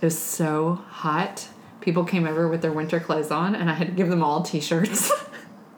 It 0.01 0.05
was 0.05 0.17
so 0.17 0.75
hot. 0.89 1.47
People 1.81 2.03
came 2.03 2.27
over 2.27 2.47
with 2.47 2.61
their 2.61 2.71
winter 2.71 2.99
clothes 2.99 3.31
on, 3.31 3.55
and 3.55 3.69
I 3.69 3.73
had 3.73 3.87
to 3.87 3.93
give 3.93 4.09
them 4.09 4.23
all 4.23 4.41
t-shirts. 4.43 5.11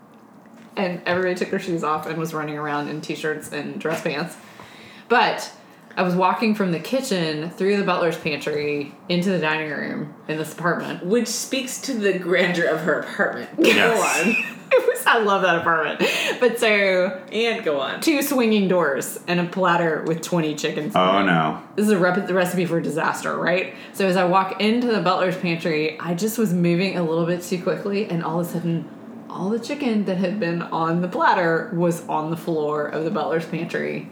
and 0.76 1.02
everybody 1.06 1.36
took 1.36 1.50
their 1.52 1.60
shoes 1.60 1.84
off 1.84 2.08
and 2.08 2.18
was 2.18 2.34
running 2.34 2.58
around 2.58 2.90
in 2.90 3.02
t-shirts 3.02 3.52
and 3.52 3.80
dress 3.80 4.02
pants. 4.02 4.36
But 5.10 5.52
I 5.96 6.02
was 6.02 6.16
walking 6.16 6.56
from 6.56 6.72
the 6.72 6.80
kitchen 6.80 7.52
through 7.52 7.78
the 7.78 7.84
butler's 7.84 8.18
pantry 8.18 8.96
into 9.10 9.30
the 9.30 9.38
dining 9.40 9.70
room 9.70 10.14
in 10.28 10.38
this 10.38 10.54
apartment. 10.54 11.06
Which 11.06 11.28
speaks 11.28 11.80
to 11.82 11.94
the 11.94 12.18
grandeur 12.18 12.66
of 12.66 12.82
her 12.82 13.02
apartment. 13.02 13.52
Yes. 13.60 14.24
Go 14.24 14.32
on. 14.32 14.88
Was, 14.88 15.04
I 15.06 15.20
love 15.20 15.44
that 15.44 15.58
apartment. 15.60 16.00
But 16.40 16.60
so 16.60 17.22
And 17.32 17.64
go 17.64 17.80
on. 17.80 18.02
two 18.02 18.24
swinging 18.24 18.68
doors 18.68 19.20
and 19.28 19.40
a 19.40 19.46
platter 19.46 20.04
with 20.08 20.22
20 20.24 20.56
chickens. 20.56 20.96
oh 20.96 21.24
no. 21.24 21.62
This 21.76 21.86
is 21.86 21.92
a 21.92 22.00
rep- 22.00 22.26
the 22.26 22.34
recipe 22.34 22.66
for 22.66 22.82
disaster, 22.82 23.38
right? 23.38 23.76
So 23.94 24.08
as 24.08 24.18
I 24.18 24.24
walk 24.26 24.60
into 24.62 24.88
the 24.88 25.02
butler's 25.02 25.38
pantry, 25.38 26.00
I 26.00 26.16
just 26.16 26.40
was 26.40 26.54
moving 26.56 26.98
a 26.98 27.04
little 27.04 27.28
bit 27.28 27.44
too 27.44 27.62
quickly, 27.62 28.08
and 28.08 28.24
all 28.24 28.40
of 28.40 28.48
a 28.48 28.50
sudden, 28.50 28.90
all 29.30 29.52
the 29.52 29.60
chicken 29.60 30.06
that 30.06 30.18
had 30.18 30.40
been 30.40 30.64
on 30.64 31.02
the 31.02 31.08
platter 31.08 31.70
was 31.76 32.08
on 32.08 32.32
the 32.32 32.38
floor 32.38 32.88
of 32.88 33.04
the 33.04 33.12
butler's 33.12 33.46
pantry. 33.46 34.08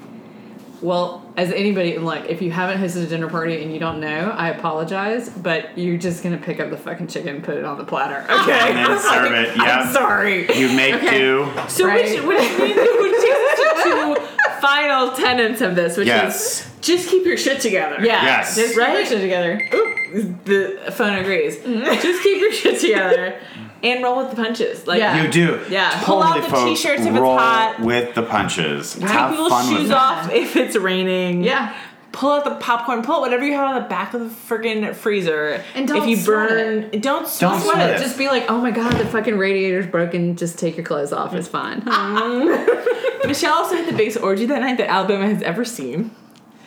Well, 0.81 1.23
as 1.37 1.51
anybody, 1.51 1.97
like, 1.99 2.25
if 2.29 2.41
you 2.41 2.49
haven't 2.51 2.79
hosted 2.79 3.03
a 3.03 3.07
dinner 3.07 3.29
party 3.29 3.61
and 3.61 3.71
you 3.71 3.79
don't 3.79 3.99
know, 3.99 4.31
I 4.35 4.49
apologize, 4.49 5.29
but 5.29 5.77
you're 5.77 5.97
just 5.97 6.23
gonna 6.23 6.37
pick 6.39 6.59
up 6.59 6.71
the 6.71 6.77
fucking 6.77 7.07
chicken 7.07 7.35
and 7.35 7.43
put 7.43 7.57
it 7.57 7.65
on 7.65 7.77
the 7.77 7.83
platter. 7.85 8.25
Okay. 8.41 8.51
And 8.71 8.77
then 8.77 8.99
serve 8.99 9.31
it. 9.31 9.55
Yeah. 9.61 9.81
I'm 9.81 9.93
sorry. 9.93 10.51
You 10.57 10.75
make 10.75 10.95
Okay. 10.95 11.19
do. 11.19 11.47
So 11.67 11.85
Right. 11.85 12.03
which, 12.05 12.23
which, 12.23 12.59
means, 12.59 12.75
which 12.77 13.21
takes 13.21 13.55
to 13.61 13.81
two 13.83 14.15
final 14.59 15.11
tenets 15.11 15.61
of 15.61 15.75
this, 15.75 15.97
which 15.97 16.07
Yes. 16.07 16.61
is 16.65 16.71
just 16.81 17.09
keep 17.09 17.25
your 17.25 17.37
shit 17.37 17.61
together. 17.61 17.97
Yeah. 17.99 18.23
Yes. 18.23 18.55
Just 18.55 18.75
Right? 18.75 18.89
right? 18.95 19.07
shit 19.07 19.21
together. 19.21 19.61
Oop, 19.73 20.45
the 20.45 20.91
phone 20.91 21.19
agrees. 21.19 21.57
Mm. 21.57 22.01
just 22.01 22.23
keep 22.23 22.41
your 22.41 22.51
shit 22.51 22.79
together 22.81 23.35
and 23.83 24.03
roll 24.03 24.17
with 24.17 24.29
the 24.29 24.35
punches. 24.35 24.85
Like 24.87 24.99
Yeah. 24.99 25.23
You 25.23 25.31
do. 25.31 25.59
Yeah. 25.69 26.01
Pull 26.03 26.21
out 26.21 26.41
the 26.41 26.49
folks. 26.49 26.79
t-shirts 26.81 27.01
if 27.01 27.07
it's 27.09 27.17
hot. 27.19 27.79
with 27.79 28.13
the 28.15 28.23
punches. 28.23 28.93
take 28.95 29.03
Have 29.09 29.31
people's 29.31 29.49
fun 29.49 29.69
with 29.69 29.77
shoes 29.81 29.89
it. 29.89 29.95
off 29.95 30.31
if 30.31 30.55
it's 30.55 30.75
raining. 30.75 31.43
Yeah. 31.43 31.75
Pull 32.11 32.31
out 32.33 32.43
the 32.43 32.55
popcorn. 32.55 33.03
Pull 33.03 33.15
out 33.15 33.21
whatever 33.21 33.45
you 33.45 33.53
have 33.53 33.69
on 33.73 33.81
the 33.81 33.87
back 33.87 34.13
of 34.13 34.19
the 34.19 34.27
friggin' 34.27 34.93
freezer. 34.93 35.63
And 35.75 35.87
don't 35.87 35.97
if 36.03 36.07
you 36.09 36.17
sweat 36.17 36.49
burn, 36.49 36.89
don't 36.99 37.25
sweat, 37.25 37.51
Don't 37.51 37.61
sweat 37.61 37.89
it. 37.89 37.95
it. 37.95 37.99
Just 38.03 38.17
be 38.17 38.27
like, 38.27 38.51
oh 38.51 38.57
my 38.59 38.71
god, 38.71 38.91
the 38.97 39.05
fucking 39.05 39.37
radiator's 39.37 39.87
broken. 39.87 40.35
Just 40.35 40.59
take 40.59 40.75
your 40.75 40.85
clothes 40.85 41.13
off. 41.13 41.33
It's 41.33 41.47
fine. 41.47 41.81
Hmm. 41.87 43.27
Michelle 43.27 43.53
also 43.53 43.75
had 43.77 43.87
the 43.87 43.95
biggest 43.95 44.17
orgy 44.21 44.45
that 44.47 44.59
night 44.59 44.77
that 44.79 44.89
Alabama 44.89 45.27
has 45.27 45.41
ever 45.43 45.63
seen. 45.63 46.11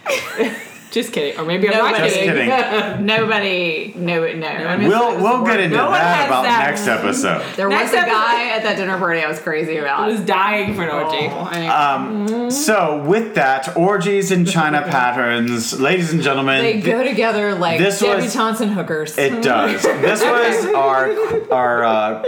Just 0.95 1.13
kidding, 1.13 1.37
or 1.41 1.45
maybe 1.45 1.67
I'm 1.69 1.75
not 1.75 1.91
Nobody. 1.91 2.05
Just 2.05 2.21
kidding. 2.21 2.49
kidding. 2.49 3.07
Nobody, 3.07 3.93
no, 3.97 4.33
no. 4.33 4.47
I 4.47 4.77
mean, 4.77 4.87
We'll 4.89 5.17
we'll 5.21 5.45
get 5.45 5.59
into 5.59 5.77
No 5.77 5.87
one 5.87 5.95
that 5.95 6.17
has 6.19 6.27
about 6.29 6.43
that. 6.45 6.67
next 6.71 6.87
episode. 6.87 7.45
there 7.57 7.69
Next 7.69 7.91
was 7.91 7.95
a 7.95 7.99
episode- 8.03 8.13
guy 8.15 8.49
at 8.51 8.63
that 8.63 8.77
dinner 8.77 8.97
party 8.99 9.21
I 9.21 9.29
was 9.29 9.41
crazy 9.41 9.77
about. 9.79 9.99
I 10.01 10.07
about. 10.07 10.19
was 10.19 10.21
dying 10.27 10.75
for 10.77 10.83
an 10.85 10.91
orgy. 10.91 11.27
Oh, 11.33 11.49
I- 11.51 11.95
Um, 11.95 12.49
so 12.51 13.03
with 13.05 13.35
that, 13.35 13.77
orgies 13.77 14.31
and 14.31 14.49
China 14.49 14.83
patterns, 14.89 15.81
ladies 15.81 16.13
and 16.13 16.23
gentlemen, 16.23 16.63
they 16.63 16.81
go 16.81 17.03
together 17.03 17.57
like 17.57 17.79
this 17.81 18.01
was- 18.01 18.25
debutantes 18.33 18.61
and 18.61 18.71
hookers. 18.71 19.19
it 19.19 19.43
does. 19.43 19.83
This 19.83 20.23
was 20.23 20.67
our 20.75 21.53
our 21.53 21.85
uh, 21.85 22.25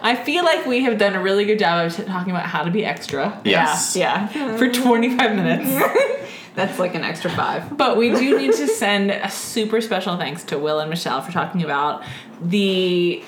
I 0.00 0.14
feel 0.14 0.44
like 0.44 0.66
we 0.66 0.84
have 0.84 0.98
done 0.98 1.14
a 1.14 1.20
really 1.20 1.44
good 1.44 1.58
job 1.58 1.86
of 1.86 1.96
t- 1.96 2.04
talking 2.04 2.30
about 2.30 2.46
how 2.46 2.62
to 2.62 2.70
be 2.70 2.84
extra 2.84 3.40
yes. 3.44 3.96
Yeah, 3.96 4.28
yeah. 4.32 4.56
for 4.56 4.70
25 4.70 5.34
minutes. 5.34 6.22
That's 6.56 6.78
like 6.78 6.94
an 6.94 7.04
extra 7.04 7.30
five. 7.30 7.76
But 7.76 7.98
we 7.98 8.10
do 8.10 8.38
need 8.38 8.54
to 8.54 8.66
send 8.66 9.10
a 9.10 9.30
super 9.30 9.82
special 9.82 10.16
thanks 10.16 10.42
to 10.44 10.58
Will 10.58 10.80
and 10.80 10.88
Michelle 10.88 11.20
for 11.20 11.30
talking 11.30 11.62
about 11.62 12.02
the 12.40 13.22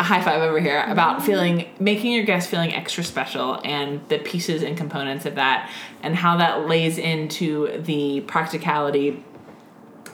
high 0.00 0.20
five 0.22 0.42
over 0.42 0.60
here 0.60 0.84
about 0.88 1.24
feeling 1.24 1.68
making 1.80 2.12
your 2.12 2.24
guest 2.24 2.48
feeling 2.48 2.72
extra 2.72 3.02
special 3.02 3.60
and 3.64 4.06
the 4.08 4.18
pieces 4.18 4.62
and 4.62 4.76
components 4.76 5.24
of 5.24 5.36
that 5.36 5.70
and 6.02 6.14
how 6.14 6.36
that 6.36 6.66
lays 6.68 6.98
into 6.98 7.80
the 7.82 8.20
practicality 8.22 9.24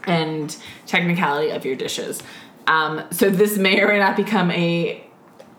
and 0.07 0.57
technicality 0.87 1.51
of 1.51 1.65
your 1.65 1.77
dishes. 1.77 2.23
Um, 2.67 3.05
so 3.11 3.31
this 3.31 3.57
may 3.57 3.81
or 3.81 3.89
may 3.89 3.99
not 3.99 4.17
become 4.17 4.51
a 4.51 5.03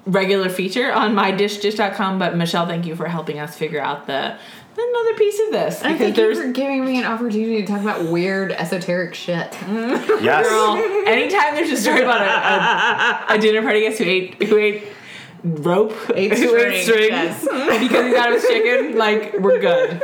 regular 0.06 0.50
feature 0.50 0.91
on 0.91 1.15
mydishdish.com, 1.15 2.19
but 2.19 2.36
Michelle, 2.36 2.67
thank 2.67 2.86
you 2.86 2.95
for 2.95 3.08
helping 3.08 3.39
us 3.39 3.58
figure 3.58 3.82
out 3.82 4.06
the 4.06 4.38
another 4.78 5.14
piece 5.18 5.40
of 5.40 5.52
this 5.52 5.82
I 5.82 5.98
thank 5.98 6.18
you 6.18 6.36
for 6.36 6.52
giving 6.52 6.86
me 6.86 6.98
an 7.00 7.06
opportunity 7.06 7.62
to 7.62 7.68
talk 7.68 7.82
about 7.82 8.06
weird 8.06 8.52
esoteric 8.52 9.14
shit. 9.14 9.56
Yes. 9.68 10.48
Girl, 10.48 10.76
anytime 11.08 11.56
there's 11.56 11.72
a 11.72 11.78
story 11.78 12.02
about 12.04 12.22
a, 12.22 13.34
a, 13.34 13.38
a 13.38 13.40
dinner 13.40 13.62
party 13.62 13.82
guest 13.82 14.00
who 14.00 14.06
ate 14.06 14.42
who 14.44 14.58
ate 14.58 14.84
rope, 15.44 15.94
Eight 16.16 16.32
eight 16.34 16.38
string, 16.48 16.84
string, 16.84 17.10
yes. 17.12 17.42
because 17.42 18.06
he 18.06 18.12
got 18.14 18.32
his 18.34 18.44
chicken. 18.44 18.98
Like 18.98 19.36
we're 19.40 19.60
good. 19.60 20.02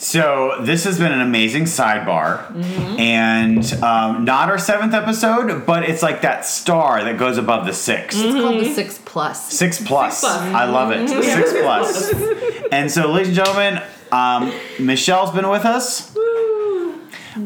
So 0.00 0.58
this 0.62 0.84
has 0.84 0.96
been 0.98 1.10
an 1.12 1.20
amazing 1.20 1.64
sidebar, 1.64 2.46
Mm-hmm. 2.52 3.00
and 3.00 3.72
um, 3.82 4.24
not 4.24 4.48
our 4.48 4.56
seventh 4.58 4.94
episode, 4.94 5.66
but 5.66 5.82
it's 5.82 6.02
like 6.04 6.22
that 6.22 6.46
star 6.46 7.02
that 7.04 7.18
goes 7.18 7.36
above 7.36 7.66
the 7.66 7.72
6th 7.72 8.04
It's 8.12 8.14
called 8.34 8.60
the 8.60 8.72
six 8.72 8.98
plus. 9.04 9.52
Six 9.52 9.78
plus. 9.84 10.20
plus. 10.20 10.40
I 10.40 10.64
love 10.66 10.92
it. 10.92 11.08
Six 11.08 11.52
plus. 11.52 12.12
and 12.72 12.88
so, 12.90 13.10
ladies 13.10 13.28
and 13.28 13.36
gentlemen, 13.36 13.82
um, 14.12 14.52
Michelle's 14.78 15.30
been 15.32 15.48
with 15.48 15.64
us. 15.64 16.14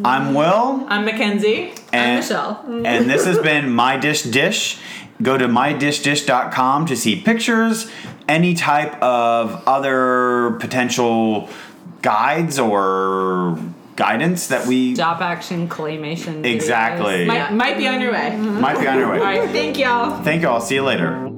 I'm 0.05 0.35
Will, 0.35 0.87
I'm 0.89 1.05
Mackenzie. 1.05 1.75
and 1.93 2.21
Michelle. 2.21 2.65
and 2.67 3.11
this 3.11 3.27
has 3.27 3.39
been 3.43 3.71
My 3.71 3.97
Dish 3.99 4.23
Dish. 4.23 4.79
Go 5.21 5.37
to 5.39 5.47
mydishdish.com 5.47 6.87
to 6.87 6.97
see 6.97 7.21
pictures, 7.21 7.89
any 8.27 8.55
type 8.55 9.01
of 9.03 9.63
other 9.69 10.57
potential 10.59 11.49
guides 12.01 12.59
or 12.59 13.59
guidance 13.95 14.49
that 14.49 14.67
we 14.67 14.95
Stop 14.95 15.21
action 15.21 15.69
claymation. 15.69 16.45
Exactly. 16.45 17.27
Might, 17.27 17.53
might 17.53 17.77
be 17.77 17.87
on 17.87 18.01
your 18.01 18.13
way. 18.13 18.35
might 18.37 18.81
be 18.81 18.87
on 18.89 18.99
your 18.99 19.11
way. 19.11 19.19
All 19.19 19.25
right, 19.25 19.51
thank 19.51 19.79
y'all. 19.79 20.23
Thank 20.25 20.43
you 20.43 20.49
all. 20.49 20.61
See 20.61 20.77
you 20.77 20.83
later. 20.83 21.32